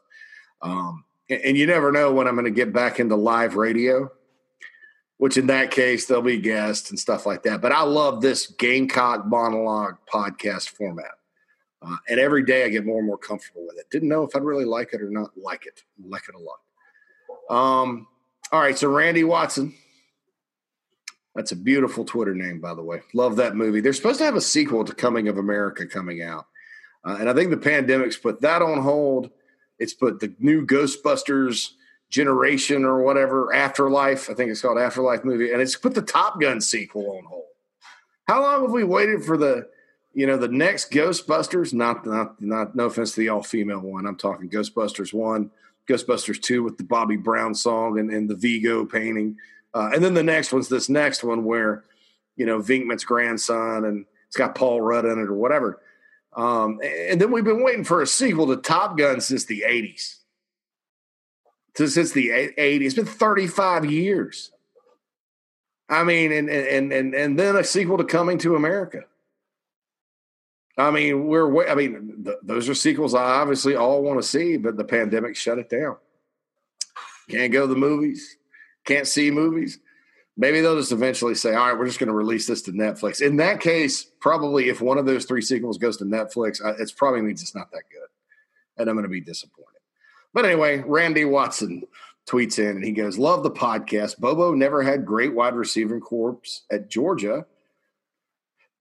[0.62, 4.10] Um, and, and, you never know when I'm going to get back into live radio,
[5.18, 7.60] which in that case there'll be guests and stuff like that.
[7.60, 11.12] But I love this Gamecock monologue podcast format,
[11.84, 13.90] uh, and every day I get more and more comfortable with it.
[13.90, 15.82] Didn't know if I'd really like it or not like it.
[16.04, 17.82] Like it a lot.
[17.82, 18.06] Um,
[18.50, 19.74] all right, so Randy Watson
[21.34, 23.00] that's a beautiful Twitter name, by the way.
[23.14, 23.80] Love that movie.
[23.80, 26.46] They're supposed to have a sequel to Coming of America coming out.
[27.04, 29.30] Uh, and I think the pandemic's put that on hold.
[29.78, 31.70] It's put the new Ghostbusters
[32.10, 36.38] generation or whatever, Afterlife, I think it's called Afterlife movie, and it's put the Top
[36.38, 37.44] Gun sequel on hold.
[38.28, 39.66] How long have we waited for the,
[40.14, 41.72] you know, the next Ghostbusters?
[41.72, 42.76] Not, not, not.
[42.76, 44.06] No offense to the all-female one.
[44.06, 45.50] I'm talking Ghostbusters one,
[45.88, 49.36] Ghostbusters two with the Bobby Brown song and, and the Vigo painting.
[49.74, 51.84] Uh, and then the next one's this next one where,
[52.36, 55.80] you know, Venkman's grandson and it's got Paul Rudd in it or whatever.
[56.34, 60.16] Um, and then we've been waiting for a sequel to Top Gun since the 80s.
[61.74, 62.82] Since the 80s.
[62.82, 64.50] It's been 35 years.
[65.88, 69.04] I mean, and, and, and, and then a sequel to Coming to America.
[70.78, 74.56] I mean, we're, I mean, th- those are sequels I obviously all want to see,
[74.56, 75.96] but the pandemic shut it down.
[77.28, 78.36] Can't go to the movies
[78.84, 79.78] can't see movies,
[80.36, 83.20] maybe they'll just eventually say, all right, we're just going to release this to Netflix.
[83.20, 87.22] In that case, probably if one of those three sequels goes to Netflix, it's probably
[87.22, 88.08] means it's not that good.
[88.78, 89.68] And I'm going to be disappointed.
[90.34, 91.84] But anyway, Randy Watson
[92.26, 94.18] tweets in and he goes, Love the podcast.
[94.18, 97.44] Bobo never had great wide receiver corps at Georgia.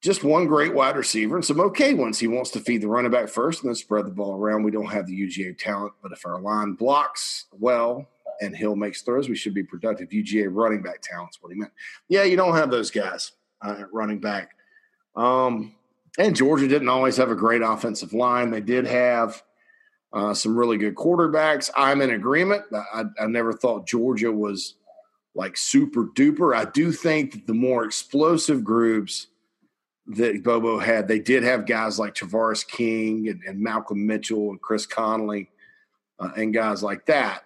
[0.02, 2.18] Just one great wide receiver and some okay ones.
[2.18, 4.64] He wants to feed the running back first and then spread the ball around.
[4.64, 8.08] We don't have the UGA talent, but if our line blocks well,
[8.42, 10.10] and Hill makes throws, we should be productive.
[10.10, 11.72] UGA running back talent's what he meant.
[12.10, 13.34] Yeah, you don't have those guys.
[13.62, 14.56] uh, at running back.
[15.16, 15.76] Um,
[16.18, 18.52] and Georgia didn't always have a great offensive line.
[18.52, 19.42] They did have
[20.14, 21.70] uh, some really good quarterbacks.
[21.76, 22.64] I'm in agreement.
[22.94, 24.76] I, I, never thought Georgia was
[25.36, 26.56] like super duper.
[26.56, 29.28] I do think that the more explosive groups
[30.08, 34.62] that Bobo had, they did have guys like Tavarres King and, and Malcolm Mitchell and
[34.62, 35.50] Chris Conley
[36.20, 37.44] uh, and guys like that.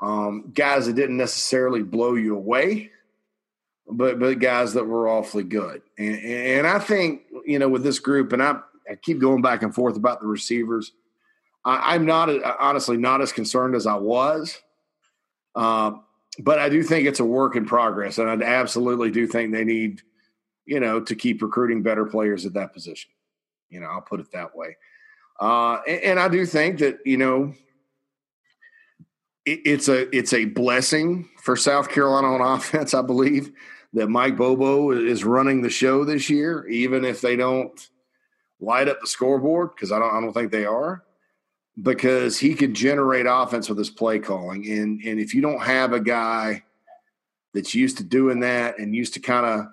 [0.00, 2.90] Um, guys that didn't necessarily blow you away,
[3.88, 5.82] but but guys that were awfully good.
[5.96, 8.58] And, and I think you know with this group, and I,
[8.90, 10.92] I keep going back and forth about the receivers.
[11.64, 14.60] I, am not honestly not as concerned as I was,
[15.54, 15.92] uh,
[16.40, 19.64] but I do think it's a work in progress, and I absolutely do think they
[19.64, 20.02] need
[20.66, 23.10] you know to keep recruiting better players at that position.
[23.70, 24.76] You know, I'll put it that way.
[25.40, 27.54] Uh, and, and I do think that you know
[29.44, 32.94] it's a it's a blessing for South Carolina on offense.
[32.94, 33.52] I believe
[33.92, 37.90] that Mike Bobo is running the show this year, even if they don't
[38.60, 41.02] light up the scoreboard because I don't I don't think they are
[41.82, 45.92] because he could generate offense with his play calling and and if you don't have
[45.92, 46.62] a guy
[47.52, 49.66] that's used to doing that and used to kind of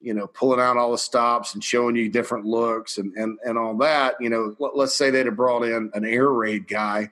[0.00, 3.56] you know pulling out all the stops and showing you different looks and and and
[3.56, 7.10] all that you know let, us say they'd have brought in an air raid guy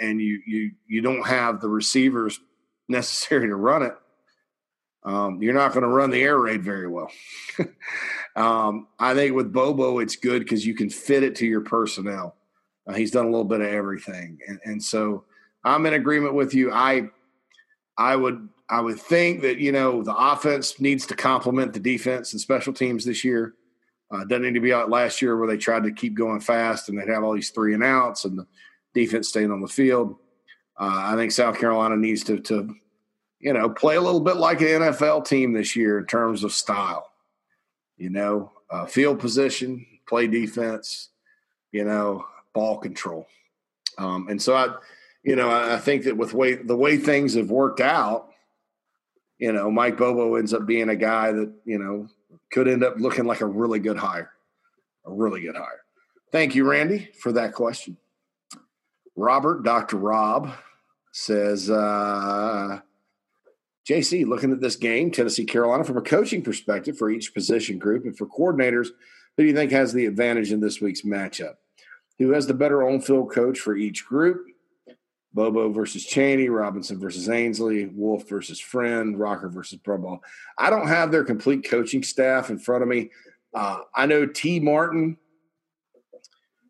[0.00, 2.40] and you you you don't have the receivers
[2.88, 3.94] necessary to run it,
[5.04, 7.10] um, you're not going to run the air raid very well.
[8.36, 12.36] um, I think with Bobo, it's good because you can fit it to your personnel.
[12.86, 15.24] Uh, he's done a little bit of everything, and, and so
[15.64, 16.72] I'm in agreement with you.
[16.72, 17.08] I
[17.96, 22.32] I would I would think that you know the offense needs to complement the defense
[22.32, 23.54] and special teams this year.
[24.12, 26.88] Uh, doesn't need to be like last year where they tried to keep going fast
[26.88, 28.46] and they'd have all these three and outs and the
[28.92, 30.16] defense staying on the field.
[30.78, 32.74] Uh, I think South Carolina needs to, to,
[33.38, 36.52] you know, play a little bit like an NFL team this year in terms of
[36.52, 37.08] style.
[37.98, 41.10] You know, uh, field position, play defense,
[41.70, 43.28] you know, ball control.
[43.98, 44.74] Um, and so I,
[45.22, 48.29] you know, I, I think that with way the way things have worked out,
[49.40, 52.06] you know, Mike Bobo ends up being a guy that you know
[52.52, 54.30] could end up looking like a really good hire,
[55.06, 55.82] a really good hire.
[56.30, 57.96] Thank you, Randy, for that question.
[59.16, 59.96] Robert, Dr.
[59.96, 60.52] Rob,
[61.12, 62.80] says, uh,
[63.88, 68.04] JC, looking at this game, Tennessee, Carolina, from a coaching perspective for each position group
[68.04, 68.88] and for coordinators,
[69.36, 71.54] who do you think has the advantage in this week's matchup?
[72.18, 74.46] Who has the better on field coach for each group?
[75.32, 80.18] Bobo versus Chaney, Robinson versus Ansley, Wolf versus Friend, Rocker versus Brumbaugh.
[80.58, 83.10] I don't have their complete coaching staff in front of me.
[83.54, 85.16] Uh, I know Tee Martin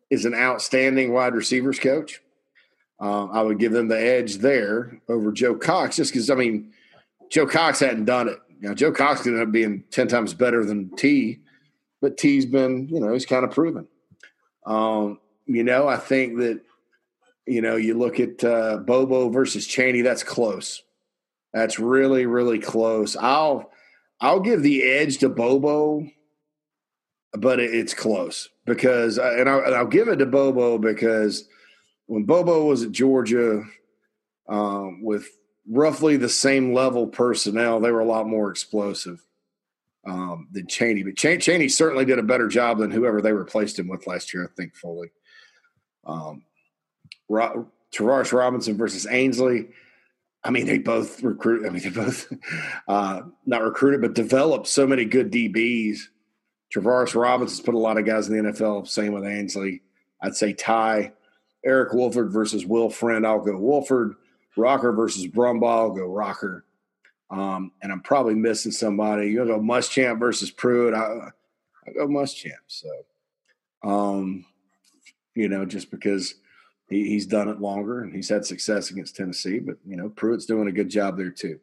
[0.09, 2.21] is an outstanding wide receivers coach.
[2.99, 6.71] Uh, I would give them the edge there over Joe Cox, just because I mean,
[7.29, 8.37] Joe Cox hadn't done it.
[8.61, 11.39] Know, Joe Cox ended up being ten times better than T,
[11.99, 13.87] but T's been, you know, he's kind of proven.
[14.67, 16.61] Um, you know, I think that,
[17.45, 20.01] you know, you look at uh, Bobo versus Chaney.
[20.01, 20.83] that's close.
[21.53, 23.17] That's really, really close.
[23.17, 23.71] I'll,
[24.19, 26.07] I'll give the edge to Bobo,
[27.33, 31.47] but it's close because, uh, and I'll, and I'll give it to Bobo because
[32.05, 33.63] when Bobo was at Georgia
[34.47, 35.27] um, with
[35.69, 39.25] roughly the same level personnel, they were a lot more explosive
[40.07, 41.03] um, than Chaney.
[41.03, 44.33] But Ch- Chaney certainly did a better job than whoever they replaced him with last
[44.33, 45.11] year, I think, fully.
[46.05, 46.43] Um,
[47.31, 49.69] Ro- Travaris Robinson versus Ansley.
[50.43, 51.65] I mean, they both recruit.
[51.65, 52.31] I mean, they both
[52.87, 55.99] uh, not recruited, but developed so many good DBs.
[56.73, 58.87] Travaris Robinson's put a lot of guys in the NFL.
[58.87, 59.81] Same with Ansley.
[60.21, 61.13] I'd say Ty
[61.63, 64.15] Eric Wolford versus Will Friend, I'll go Wolford.
[64.57, 66.65] Rocker versus Brumbaugh, I'll go Rocker.
[67.29, 69.29] Um, and I'm probably missing somebody.
[69.29, 70.93] You'll go Muschamp versus Pruitt.
[70.93, 71.29] I,
[71.87, 72.51] I go Muschamp.
[72.67, 72.89] So,
[73.83, 74.45] um,
[75.33, 76.35] you know, just because
[76.91, 80.45] he, he's done it longer and he's had success against Tennessee, but you know, Pruitt's
[80.45, 81.59] doing a good job there too.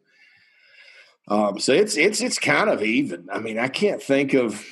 [1.28, 3.28] Um, so it's it's it's kind of even.
[3.30, 4.64] I mean, I can't think of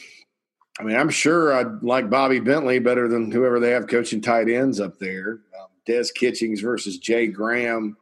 [0.78, 4.48] I mean, I'm sure I'd like Bobby Bentley better than whoever they have coaching tight
[4.48, 5.40] ends up there.
[5.58, 7.96] Um, Des Kitchings versus Jay Graham.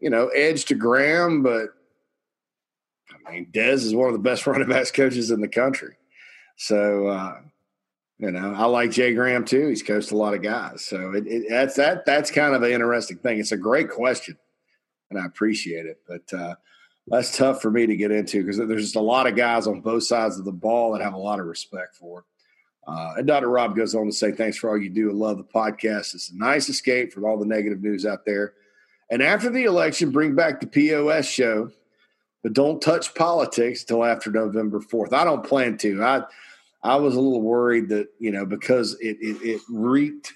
[0.00, 1.68] You know, edge to Graham, but
[3.26, 5.96] I mean, Des is one of the best running backs coaches in the country.
[6.56, 7.40] So, uh,
[8.18, 9.68] you know, I like Jay Graham too.
[9.68, 10.84] He's coached a lot of guys.
[10.84, 12.06] So it, it, that's that.
[12.06, 13.40] That's kind of an interesting thing.
[13.40, 14.38] It's a great question,
[15.10, 16.00] and I appreciate it.
[16.06, 16.54] But uh,
[17.08, 19.80] that's tough for me to get into because there's just a lot of guys on
[19.80, 22.24] both sides of the ball that have a lot of respect for.
[22.86, 23.48] Uh, and Dr.
[23.48, 25.10] Rob goes on to say, Thanks for all you do.
[25.10, 26.14] I love the podcast.
[26.14, 28.54] It's a nice escape from all the negative news out there.
[29.10, 31.70] And after the election, bring back the POS show.
[32.42, 35.12] but don't touch politics until after November 4th.
[35.12, 36.02] I don't plan to.
[36.02, 36.24] I
[36.84, 40.34] I was a little worried that, you know, because it it, it reeked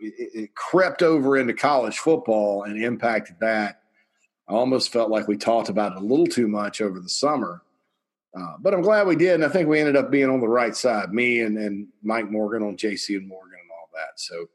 [0.00, 3.82] it, it crept over into college football and impacted that.
[4.48, 7.62] I almost felt like we talked about it a little too much over the summer.
[8.38, 10.48] Uh, but I'm glad we did, and I think we ended up being on the
[10.48, 11.12] right side.
[11.12, 14.20] Me and, and Mike Morgan on JC and Morgan and all that.
[14.20, 14.46] So,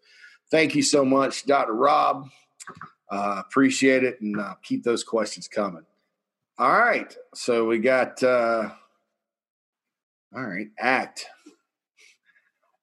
[0.49, 1.73] thank you so much, Dr.
[1.73, 2.29] Rob.
[3.11, 5.83] Uh, appreciate it, and uh, keep those questions coming.
[6.57, 8.23] All right, so we got.
[10.35, 11.27] All right, act,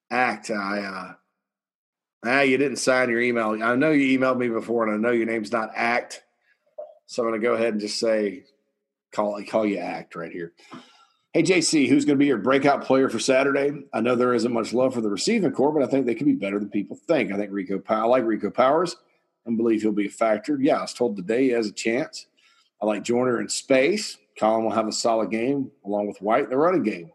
[0.09, 0.49] act.
[0.51, 0.79] I.
[0.79, 1.13] Uh,
[2.25, 3.61] ah, you didn't sign your email.
[3.61, 6.23] I know you emailed me before, and I know your name's not Act.
[7.07, 8.45] So I'm going to go ahead and just say,
[9.11, 10.53] call call you Act right here.
[11.33, 13.71] Hey, JC, who's going to be your breakout player for Saturday?
[13.93, 16.25] I know there isn't much love for the receiving core, but I think they could
[16.25, 17.31] be better than people think.
[17.31, 18.97] I think Rico, I like Rico Powers
[19.45, 20.57] and believe he'll be a factor.
[20.61, 22.27] Yeah, I was told today he has a chance.
[22.81, 24.17] I like Joyner in space.
[24.37, 27.11] Collin will have a solid game along with White in the running game.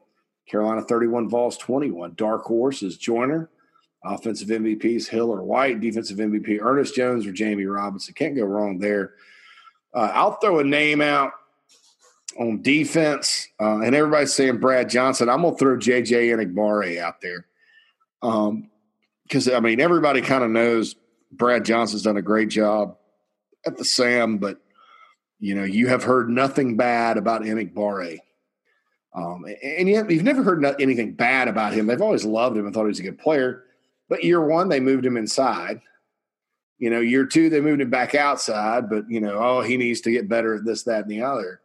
[0.48, 2.14] Carolina 31, Vols 21.
[2.14, 3.50] Dark horse is Joyner.
[4.04, 5.80] Offensive MVPs Hill or White.
[5.80, 8.14] Defensive MVP Ernest Jones or Jammie Robinson.
[8.14, 9.14] Can't go wrong there.
[9.92, 11.32] Uh, I'll throw a name out
[12.38, 15.28] on defense, uh, and everybody's saying Brad Johnson.
[15.28, 17.46] I'm gonna throw JJ Enagbare out there
[18.20, 20.94] because um, I mean everybody kind of knows
[21.32, 22.96] Brad Johnson's done a great job
[23.66, 24.60] at the Sam, but
[25.40, 28.18] you know you have heard nothing bad about Enagbare.
[29.16, 31.86] Um, and yet you've never heard anything bad about him.
[31.86, 33.64] They've always loved him and thought he was a good player.
[34.10, 35.80] But year one, they moved him inside.
[36.78, 40.02] You know, year two, they moved him back outside, but, you know, oh, he needs
[40.02, 41.62] to get better at this, that, and the other.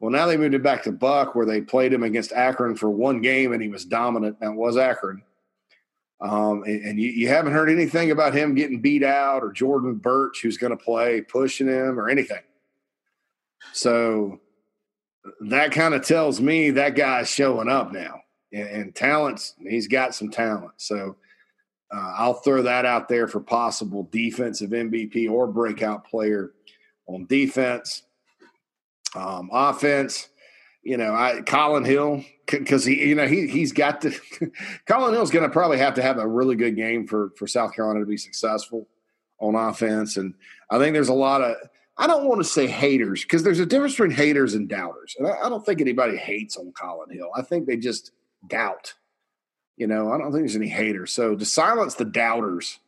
[0.00, 2.90] Well, now they moved him back to Buck, where they played him against Akron for
[2.90, 4.40] one game, and he was dominant.
[4.40, 5.22] That was Akron.
[6.20, 9.94] Um, and, and you, you, haven't heard anything about him getting beat out or Jordan
[9.94, 12.42] Burch, who's going to play, pushing him or anything.
[13.72, 14.40] So
[15.40, 18.20] that kind of tells me that guy's showing up now.
[18.52, 20.72] And, and talents, he's got some talent.
[20.76, 21.16] So
[21.94, 26.52] uh, I'll throw that out there for possible defensive MVP or breakout player
[27.06, 28.02] on defense.
[29.14, 30.28] Um, offense,
[30.82, 34.18] you know, I Collin Hill because he, you know, he he's got to.
[34.86, 37.74] Collin Hill's going to probably have to have a really good game for for South
[37.74, 38.88] Carolina to be successful
[39.38, 40.34] on offense, and
[40.70, 41.56] I think there's a lot of.
[41.98, 45.26] I don't want to say haters because there's a difference between haters and doubters, and
[45.26, 47.30] I, I don't think anybody hates on Collin Hill.
[47.36, 48.12] I think they just
[48.46, 48.94] doubt
[49.76, 51.12] you know, I don't think there's any haters.
[51.12, 52.78] So to silence the doubters,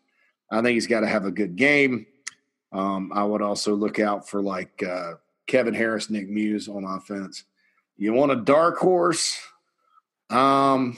[0.50, 2.06] I think he's got to have a good game.
[2.72, 5.14] Um, I would also look out for like uh,
[5.46, 7.44] Kevin Harris, Nick Muse on offense.
[7.96, 9.40] You want a dark horse?
[10.30, 10.96] Um,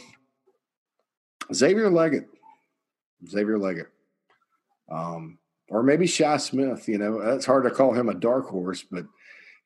[1.52, 2.26] Xavier Legette.
[3.26, 3.88] Xavier Legette.
[4.90, 5.38] Um,
[5.69, 6.89] or maybe Shi Smith.
[6.89, 9.07] You know, it's hard to call him a dark horse, but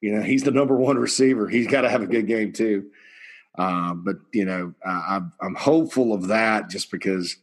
[0.00, 1.48] you know he's the number one receiver.
[1.48, 2.90] He's got to have a good game too.
[3.58, 7.36] Uh, but you know, I, I'm hopeful of that just because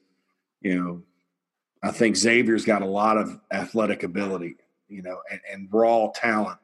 [0.62, 1.04] you know
[1.84, 4.56] I think Xavier's got a lot of athletic ability,
[4.88, 6.60] you know, and, and raw talent.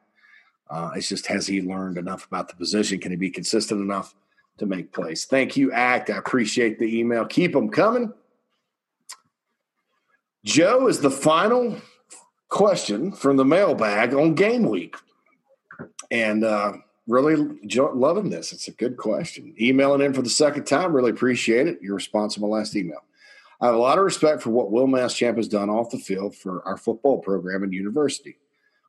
[0.68, 2.98] Uh, it's just has he learned enough about the position?
[2.98, 4.14] Can he be consistent enough
[4.58, 5.24] to make plays?
[5.24, 6.10] Thank you, Act.
[6.10, 7.26] I appreciate the email.
[7.26, 8.12] Keep them coming.
[10.44, 11.76] Joe is the final
[12.48, 14.96] question from the mailbag on game week.
[16.10, 16.74] And uh,
[17.06, 17.36] really
[17.66, 18.52] loving this.
[18.52, 19.54] It's a good question.
[19.60, 21.82] Emailing in for the second time, really appreciate it.
[21.82, 23.04] Your response to my last email.
[23.60, 26.36] I have a lot of respect for what Will Muschamp has done off the field
[26.36, 28.36] for our football program and university.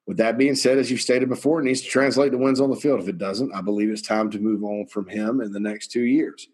[0.06, 2.70] With that being said, as you've stated before, it needs to translate to wins on
[2.70, 3.00] the field.
[3.00, 5.88] If it doesn't, I believe it's time to move on from him in the next
[5.92, 6.48] two years.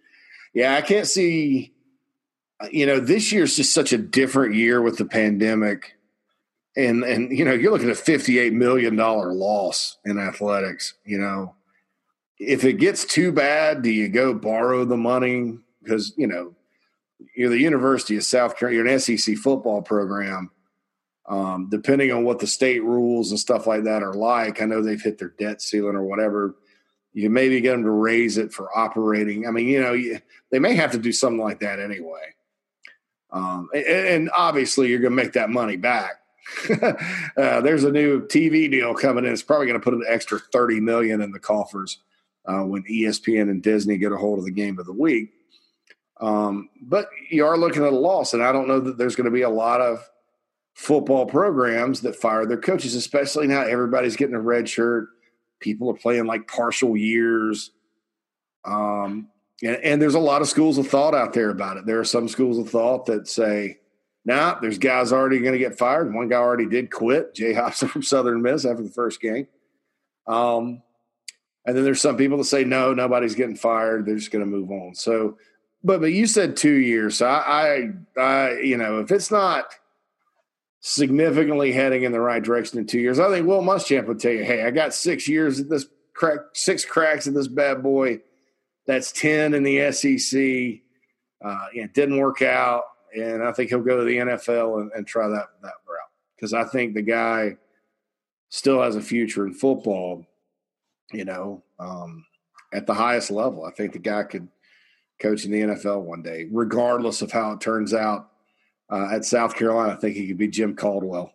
[0.54, 1.74] Yeah, I can't see,
[2.70, 5.98] you know, this year's just such a different year with the pandemic.
[6.76, 11.18] And and you know you're looking at a 58 million dollar loss in athletics you
[11.18, 11.56] know.
[12.38, 15.58] If it gets too bad do you go borrow the money?
[15.84, 16.56] Because you know
[17.36, 20.50] you're the university of south carolina you're an sec football program.
[21.28, 24.82] Um, depending on what the state rules and stuff like that are like i know
[24.82, 26.56] they've hit their debt ceiling or whatever.
[27.14, 29.46] You maybe get them to raise it for operating.
[29.46, 30.20] I mean you know you,
[30.52, 32.34] they may have to do something like that anyway
[33.32, 36.22] um, and, and obviously you're going to make that money back
[37.38, 39.32] uh, there's a new TV deal coming in.
[39.32, 42.00] It's probably going to put an extra 30 million in the coffers
[42.46, 45.32] uh, when ESPN and Disney get a hold of the game of the week.
[46.20, 49.26] Um, but you are looking at a loss, and I don't know that there's going
[49.26, 50.08] to be a lot of
[50.74, 55.10] football programs that fire their coaches, especially now everybody's getting a red shirt.
[55.60, 57.72] People are playing like partial years.
[58.66, 59.30] Um,
[59.64, 61.86] and, and there's a lot of schools of thought out there about it.
[61.86, 63.78] There are some schools of thought that say,
[64.24, 66.14] now, there's guys already going to get fired.
[66.14, 69.48] One guy already did quit, Jay Hopson from Southern Miss after the first game.
[70.28, 70.84] Um,
[71.66, 74.06] And then there's some people that say no, nobody's getting fired.
[74.06, 74.96] They're just going to move on.
[74.96, 75.38] So,
[75.84, 77.18] but but you said two years.
[77.18, 79.74] So I, I, I, you know, if it's not
[80.80, 84.32] significantly heading in the right direction in two years, I think Will Muschamp would tell
[84.32, 88.20] you, "Hey, I got six years at this crack, six cracks at this bad boy.
[88.92, 90.82] That's ten in the SEC.
[91.44, 92.84] Uh, it didn't work out,
[93.16, 96.54] and I think he'll go to the NFL and, and try that that route because
[96.54, 97.58] I think the guy
[98.50, 100.26] still has a future in football."
[101.14, 102.26] you know, um,
[102.74, 103.66] at the highest level.
[103.66, 104.48] I think the guy could
[105.20, 108.30] coach in the NFL one day, regardless of how it turns out
[108.90, 109.94] uh, at South Carolina.
[109.94, 111.34] I think he could be Jim Caldwell.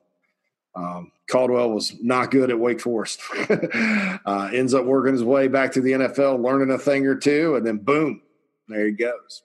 [0.76, 3.20] Um, Caldwell was not good at Wake Forest.
[3.50, 7.56] uh, ends up working his way back to the NFL, learning a thing or two,
[7.56, 8.22] and then boom,
[8.68, 9.42] there he goes.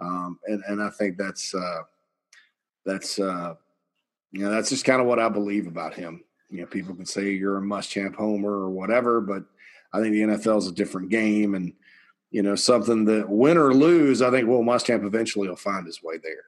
[0.00, 1.82] Um, and and I think that's uh,
[2.84, 3.54] that's uh,
[4.32, 6.24] you know that's just kind of what I believe about him.
[6.50, 9.44] You know, people can say you're a Muschamp homer or whatever, but
[9.92, 11.72] I think the NFL is a different game, and
[12.30, 16.02] you know something that win or lose, I think Will Muschamp eventually will find his
[16.02, 16.46] way there.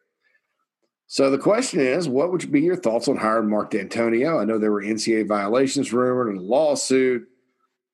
[1.08, 4.40] So the question is, what would be your thoughts on hiring Mark Dantonio?
[4.40, 7.28] I know there were NCAA violations rumored and a lawsuit.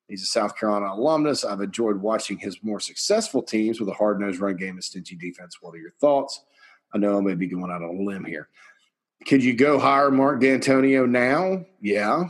[0.07, 1.45] He's a South Carolina alumnus.
[1.45, 5.15] I've enjoyed watching his more successful teams with a hard nosed run game and stingy
[5.15, 5.57] defense.
[5.61, 6.43] What are your thoughts?
[6.93, 8.49] I know I may be going out on a limb here.
[9.25, 11.65] Could you go hire Mark Dantonio now?
[11.79, 12.29] Yeah.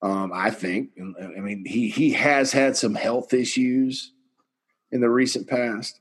[0.00, 0.90] Um, I think.
[0.98, 4.12] I mean, he he has had some health issues
[4.90, 6.00] in the recent past,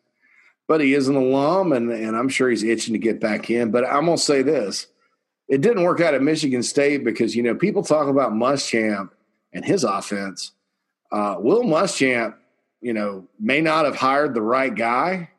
[0.71, 3.71] but he is an alum, and and I'm sure he's itching to get back in.
[3.71, 4.87] But I'm gonna say this:
[5.49, 9.09] it didn't work out at Michigan State because you know people talk about Muschamp
[9.51, 10.53] and his offense.
[11.11, 12.35] Uh, Will Muschamp,
[12.79, 15.29] you know, may not have hired the right guy,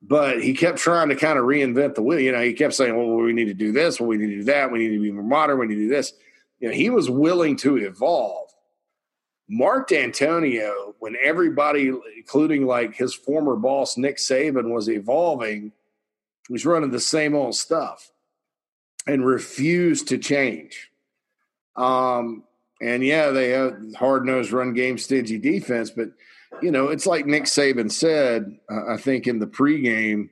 [0.00, 2.20] but he kept trying to kind of reinvent the wheel.
[2.20, 3.98] You know, he kept saying, "Well, we need to do this.
[3.98, 4.70] Well, we need to do that.
[4.70, 5.58] We need to be more modern.
[5.58, 6.12] We need to do this."
[6.60, 8.43] you know, he was willing to evolve.
[9.48, 15.72] Mark Dantonio, when everybody, including like his former boss Nick Saban, was evolving,
[16.48, 18.10] was running the same old stuff
[19.06, 20.90] and refused to change.
[21.76, 22.44] Um,
[22.80, 26.10] and yeah, they have hard nosed run game, stingy defense, but
[26.62, 30.30] you know, it's like Nick Saban said, uh, I think in the pregame,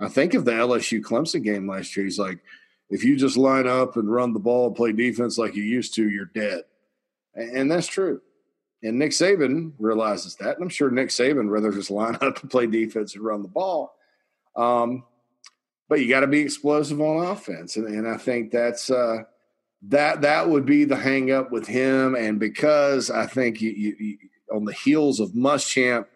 [0.00, 2.04] I think of the LSU Clemson game last year.
[2.04, 2.40] He's like,
[2.88, 5.94] if you just line up and run the ball and play defense like you used
[5.94, 6.62] to, you're dead.
[7.34, 8.20] And that's true.
[8.82, 10.56] And Nick Saban realizes that.
[10.56, 13.48] And I'm sure Nick Saban rather just line up and play defense and run the
[13.48, 13.94] ball.
[14.56, 15.04] Um,
[15.88, 17.76] but you got to be explosive on offense.
[17.76, 19.24] And, and I think that's uh,
[19.88, 22.14] that that would be the hang up with him.
[22.14, 24.18] And because I think you, you, you
[24.52, 26.06] on the heels of Muschamp,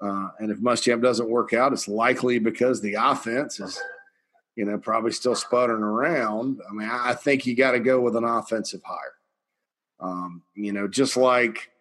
[0.00, 3.80] uh, and if Muschamp doesn't work out, it's likely because the offense is–
[4.56, 6.60] you know, probably still sputtering around.
[6.70, 9.14] I mean, I think you got to go with an offensive hire.
[9.98, 11.72] Um, you know, just like,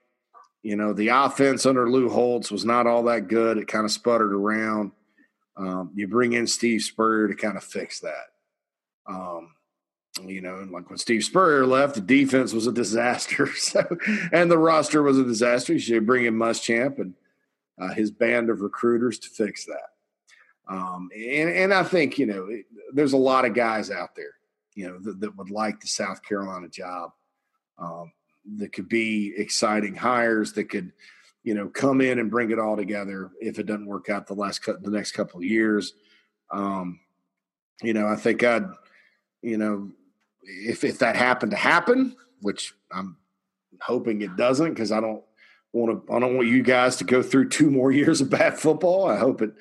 [0.63, 3.57] you know, the offense under Lou Holtz was not all that good.
[3.57, 4.91] It kind of sputtered around.
[5.57, 8.31] Um, you bring in Steve Spurrier to kind of fix that.
[9.05, 9.53] Um,
[10.25, 13.47] you know, like when Steve Spurrier left, the defense was a disaster.
[13.57, 13.85] So,
[14.31, 15.73] and the roster was a disaster.
[15.73, 17.13] You should bring in Muschamp and
[17.79, 19.89] uh, his band of recruiters to fix that.
[20.67, 22.47] Um, and, and I think, you know,
[22.93, 24.35] there's a lot of guys out there,
[24.75, 27.11] you know, that, that would like the South Carolina job.
[27.77, 28.13] Um,
[28.57, 30.91] that could be exciting hires that could,
[31.43, 34.33] you know, come in and bring it all together if it doesn't work out the
[34.33, 35.93] last the next couple of years.
[36.51, 36.99] Um,
[37.81, 38.65] you know, I think I'd,
[39.41, 39.91] you know,
[40.41, 43.17] if if that happened to happen, which I'm
[43.81, 45.23] hoping it doesn't, because I don't
[45.71, 48.57] want to, I don't want you guys to go through two more years of bad
[48.57, 49.07] football.
[49.07, 49.53] I hope it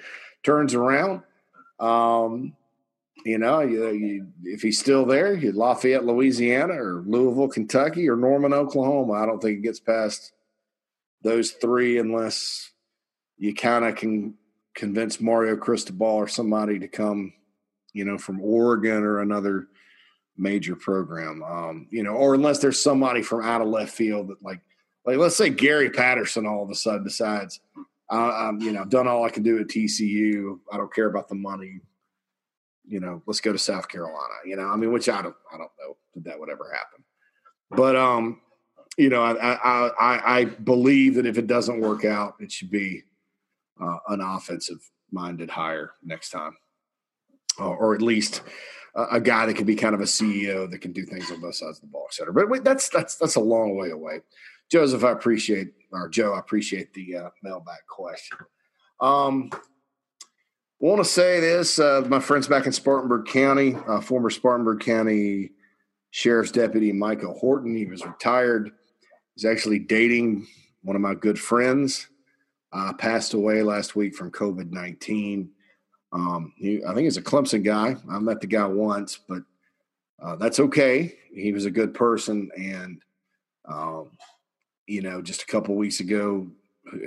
[0.42, 1.22] turns around.
[1.80, 2.54] Um,
[3.24, 8.16] you know, you, you, if he's still there, you Lafayette, Louisiana, or Louisville, Kentucky, or
[8.16, 9.14] Norman, Oklahoma.
[9.14, 10.32] I don't think it gets past
[11.22, 12.70] those three unless
[13.38, 14.34] you kind of can
[14.74, 17.32] convince Mario Cristobal or somebody to come,
[17.92, 19.68] you know, from Oregon or another
[20.36, 21.42] major program.
[21.42, 24.60] Um, you know, or unless there's somebody from out of left field that like,
[25.04, 27.60] like let's say Gary Patterson all of a sudden decides
[28.08, 30.58] I, am you know, done all I can do at TCU.
[30.70, 31.80] I don't care about the money.
[32.92, 34.34] You know, let's go to South Carolina.
[34.44, 37.02] You know, I mean, which I don't, I don't know that that would ever happen.
[37.70, 38.42] But um,
[38.98, 42.70] you know, I I I, I believe that if it doesn't work out, it should
[42.70, 43.02] be
[43.80, 44.76] uh, an offensive
[45.10, 46.54] minded hire next time,
[47.58, 48.42] uh, or at least
[48.94, 51.40] a, a, guy that can be kind of a CEO that can do things on
[51.40, 52.34] both sides of the ball, et cetera.
[52.34, 54.20] But wait, that's that's that's a long way away.
[54.70, 58.36] Joseph, I appreciate or Joe, I appreciate the uh, mailbag question.
[59.00, 59.50] Um,
[60.88, 65.50] want to say this, uh, my friends back in Spartanburg County, uh, former Spartanburg County
[66.10, 67.76] Sheriff's Deputy Michael Horton.
[67.76, 68.72] He was retired.
[69.34, 70.46] He's actually dating
[70.82, 72.08] one of my good friends,
[72.72, 75.50] uh, passed away last week from COVID 19.
[76.12, 77.96] Um, I think he's a Clemson guy.
[78.10, 79.42] I met the guy once, but
[80.20, 81.14] uh, that's okay.
[81.32, 82.50] He was a good person.
[82.56, 83.00] And,
[83.66, 84.10] um,
[84.86, 86.48] you know, just a couple weeks ago,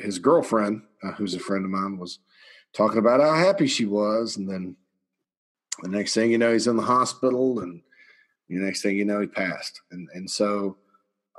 [0.01, 2.19] his girlfriend, uh, who's a friend of mine, was
[2.75, 4.37] talking about how happy she was.
[4.37, 4.75] And then
[5.81, 7.59] the next thing you know, he's in the hospital.
[7.59, 7.81] And
[8.49, 9.81] the next thing you know, he passed.
[9.91, 10.77] And, and so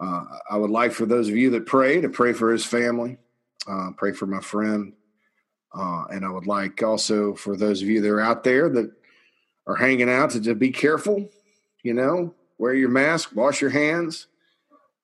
[0.00, 3.18] uh, I would like for those of you that pray to pray for his family,
[3.68, 4.94] uh, pray for my friend.
[5.74, 8.90] Uh, and I would like also for those of you that are out there that
[9.66, 11.28] are hanging out to just be careful,
[11.82, 14.26] you know, wear your mask, wash your hands,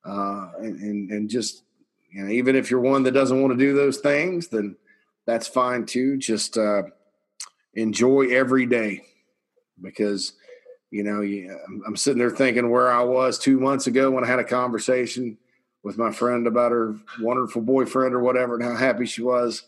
[0.04, 1.62] uh, and, and, and just,
[2.10, 4.76] you know, even if you're one that doesn't want to do those things, then
[5.26, 6.16] that's fine too.
[6.16, 6.82] Just uh,
[7.74, 9.02] enjoy every day
[9.80, 10.34] because,
[10.90, 11.22] you know,
[11.86, 15.38] I'm sitting there thinking where I was two months ago when I had a conversation
[15.82, 19.64] with my friend about her wonderful boyfriend or whatever and how happy she was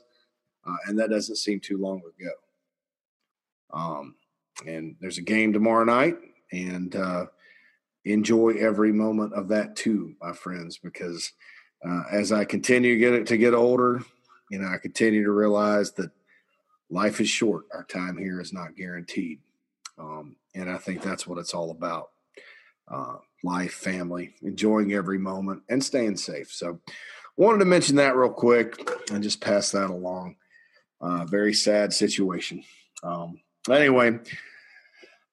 [0.66, 2.30] uh, and that doesn't seem too long ago.
[3.72, 4.14] Um,
[4.66, 6.16] and there's a game tomorrow night,
[6.52, 7.26] and uh,
[8.04, 11.32] enjoy every moment of that too, my friends, because
[11.86, 14.02] uh, as I continue to get to get older,
[14.50, 16.10] you know, I continue to realize that
[16.90, 17.64] life is short.
[17.72, 19.40] Our time here is not guaranteed,
[19.98, 22.10] um, and I think that's what it's all about.
[22.86, 26.52] Uh, life, family, enjoying every moment, and staying safe.
[26.52, 26.80] So,
[27.36, 30.36] wanted to mention that real quick and just pass that along.
[31.00, 32.62] Uh, very sad situation.
[33.02, 33.40] Um,
[33.70, 34.18] anyway,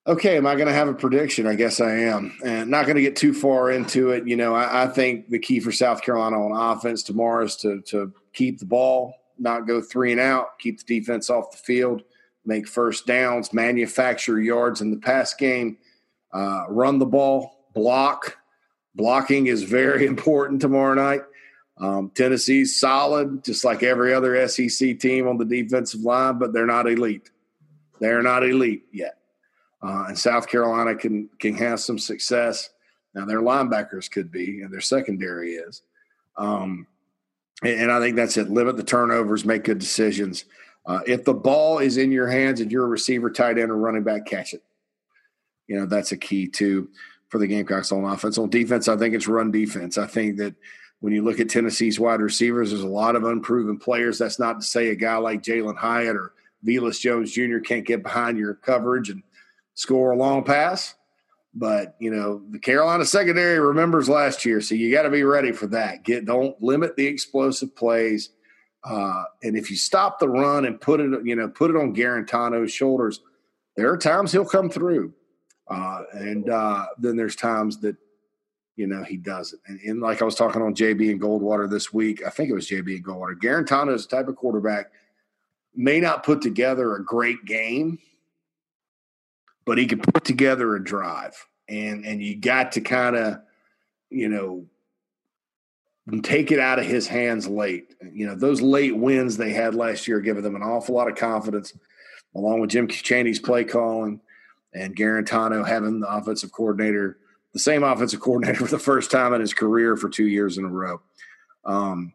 [0.06, 1.48] okay, am I going to have a prediction?
[1.48, 4.28] I guess I am, and not going to get too far into it.
[4.28, 7.82] You know, I, I, think the key for South Carolina on offense tomorrow is to
[7.88, 12.04] to keep the ball, not go three and out, keep the defense off the field,
[12.46, 15.78] make first downs, manufacture yards in the pass game,
[16.34, 18.38] uh, run the ball, block.
[18.94, 21.22] Blocking is very important tomorrow night.
[21.78, 26.68] Um, Tennessee's solid, just like every other SEC team on the defensive line, but they're
[26.68, 27.32] not elite.
[28.00, 29.18] They're not elite yet.
[29.82, 32.70] Uh, and South Carolina can can have some success.
[33.16, 35.82] Now their linebackers could be, and their secondary is.
[36.38, 36.86] Um,
[37.64, 38.50] and, I think that's it.
[38.50, 40.46] Limit the turnovers, make good decisions.
[40.86, 43.78] Uh, if the ball is in your hands and you're a receiver, tight end, or
[43.78, 44.64] running back, catch it.
[45.68, 46.90] You know that's a key too
[47.30, 48.38] for the Gamecocks on offense.
[48.38, 49.98] On defense, I think it's run defense.
[49.98, 50.54] I think that
[51.00, 54.18] when you look at Tennessee's wide receivers, there's a lot of unproven players.
[54.18, 56.34] That's not to say a guy like Jalin Hyatt or
[56.66, 57.60] Velus Jones Jr.
[57.60, 59.24] can't get behind your coverage and
[59.74, 60.96] score a long pass.
[61.54, 65.52] But you know the Carolina secondary remembers last year, so you got to be ready
[65.52, 66.04] for that.
[66.04, 68.30] Get don't limit the explosive plays,
[68.86, 71.94] uh, and if you stop the run and put it, you know, put it on
[71.94, 73.20] Guarantano's shoulders,
[73.76, 75.14] there are times he'll come through,
[75.68, 77.98] uh, and uh, then there's times that
[78.78, 79.62] you know, he doesn't.
[79.68, 82.54] And, and, like I was talking on JB and Goldwater this week, I think it
[82.54, 83.36] was JB and Goldwater.
[83.36, 84.92] Guarantano is the type of quarterback
[85.76, 88.00] may not put together a great game,
[89.66, 91.34] but he could put together a drive.
[91.68, 93.38] And and you got to kind of,
[94.10, 94.66] you know,
[96.22, 97.96] take it out of his hands late.
[98.12, 101.16] You know, those late wins they had last year giving them an awful lot of
[101.16, 101.74] confidence,
[102.36, 104.20] along with Jim Chaney's play calling
[104.74, 107.18] and Guarantano having the offensive coordinator–
[107.54, 110.66] the same offensive coordinator for the first time in his career for two years in
[110.66, 111.02] a row.
[111.66, 112.14] Um,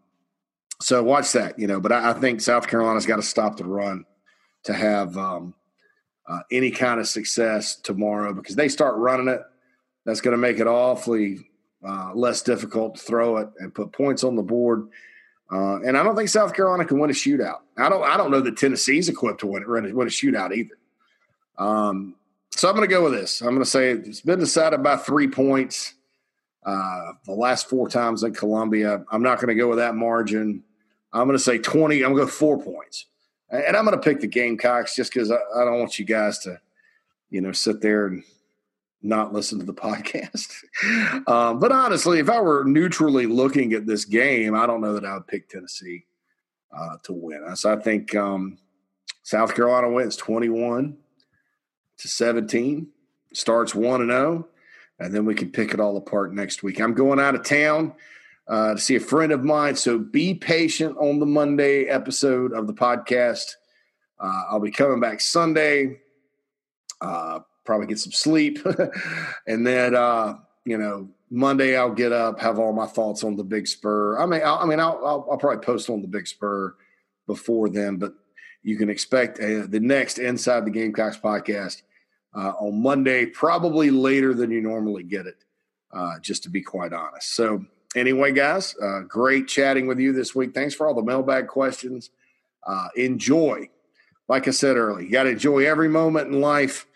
[0.80, 1.80] so watch that, you know.
[1.80, 4.04] But I, I think South Carolina's got to stop the run
[4.64, 5.54] to have um,
[6.28, 9.40] uh, any kind of success tomorrow because they start running it.
[10.04, 11.48] That's going to make it awfully
[11.86, 14.88] uh, less difficult to throw it and put points on the board.
[15.50, 17.58] Uh, and I don't think South Carolina can win a shootout.
[17.76, 18.02] I don't.
[18.02, 20.76] I don't know that Tennessee's equipped to win it, win a shootout either.
[21.58, 22.16] Um,
[22.50, 23.40] so I'm going to go with this.
[23.42, 25.94] I'm going to say it's been decided by three points
[26.64, 29.04] uh, the last four times in Columbia.
[29.10, 30.64] I'm not going to go with that margin.
[31.12, 32.02] I'm going to say 20.
[32.02, 33.06] I'm going to go four points.
[33.50, 36.40] And I'm going to pick the Gamecocks just because I, I, don't want you guys
[36.40, 36.60] to,
[37.30, 38.24] you know, sit there and
[39.02, 40.52] not listen to the podcast.
[41.28, 45.04] um, but honestly, if I were neutrally looking at this game, I don't know that
[45.04, 46.06] I would pick Tennessee
[46.76, 47.54] uh, to win.
[47.56, 48.58] So I think um,
[49.22, 50.96] South Carolina wins 21
[51.98, 52.88] to 17,
[53.32, 54.48] starts 1 and 0,
[54.98, 56.80] and then we can pick it all apart next week.
[56.80, 57.94] I'm going out of town
[58.48, 62.66] uh, to see a friend of mine, so be patient on the Monday episode of
[62.66, 63.54] the podcast.
[64.18, 65.98] Uh, I'll be coming back Sunday,
[67.00, 68.58] uh, probably get some sleep,
[69.46, 73.44] and then, uh, you know, Monday I'll get up, have all my thoughts on the
[73.44, 74.18] Big Spur.
[74.18, 76.74] I mean, I'll, I mean, I'll, I'll, I'll probably post on the Big Spur
[77.26, 78.14] before then, but
[78.62, 81.82] you can expect uh, the next Inside the Gamecocks podcast
[82.34, 85.44] uh, on Monday, probably later than you normally get it,
[85.92, 87.34] uh, just to be quite honest.
[87.34, 87.64] So,
[87.96, 90.54] anyway, guys, uh, great chatting with you this week.
[90.54, 92.10] Thanks for all the mailbag questions.
[92.64, 93.68] Uh, enjoy.
[94.28, 96.86] Like I said earlier, you got to enjoy every moment in life.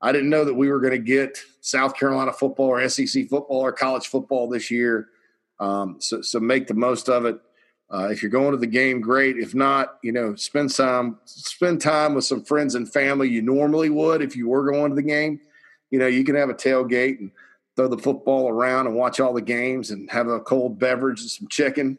[0.00, 3.60] I didn't know that we were going to get South Carolina football or SEC football
[3.60, 5.08] or college football this year.
[5.58, 7.38] Um, so, so make the most of it.
[7.90, 9.38] Uh, if you're going to the game, great.
[9.38, 13.88] If not, you know, spend time spend time with some friends and family you normally
[13.88, 15.40] would if you were going to the game.
[15.90, 17.30] You know, you can have a tailgate and
[17.76, 21.30] throw the football around and watch all the games and have a cold beverage and
[21.30, 21.98] some chicken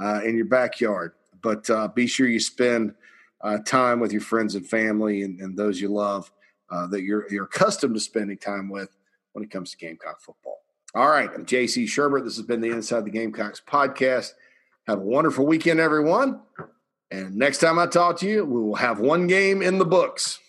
[0.00, 1.12] uh, in your backyard.
[1.42, 2.94] But uh, be sure you spend
[3.40, 6.30] uh, time with your friends and family and, and those you love
[6.70, 8.90] uh, that you're you're accustomed to spending time with
[9.32, 10.58] when it comes to Gamecock football.
[10.94, 12.24] All right, I'm JC Shurburtt.
[12.24, 14.32] This has been the Inside the Gamecocks podcast.
[14.86, 16.40] Have a wonderful weekend, everyone.
[17.10, 20.40] And next time I talk to you, we will have one game in the books.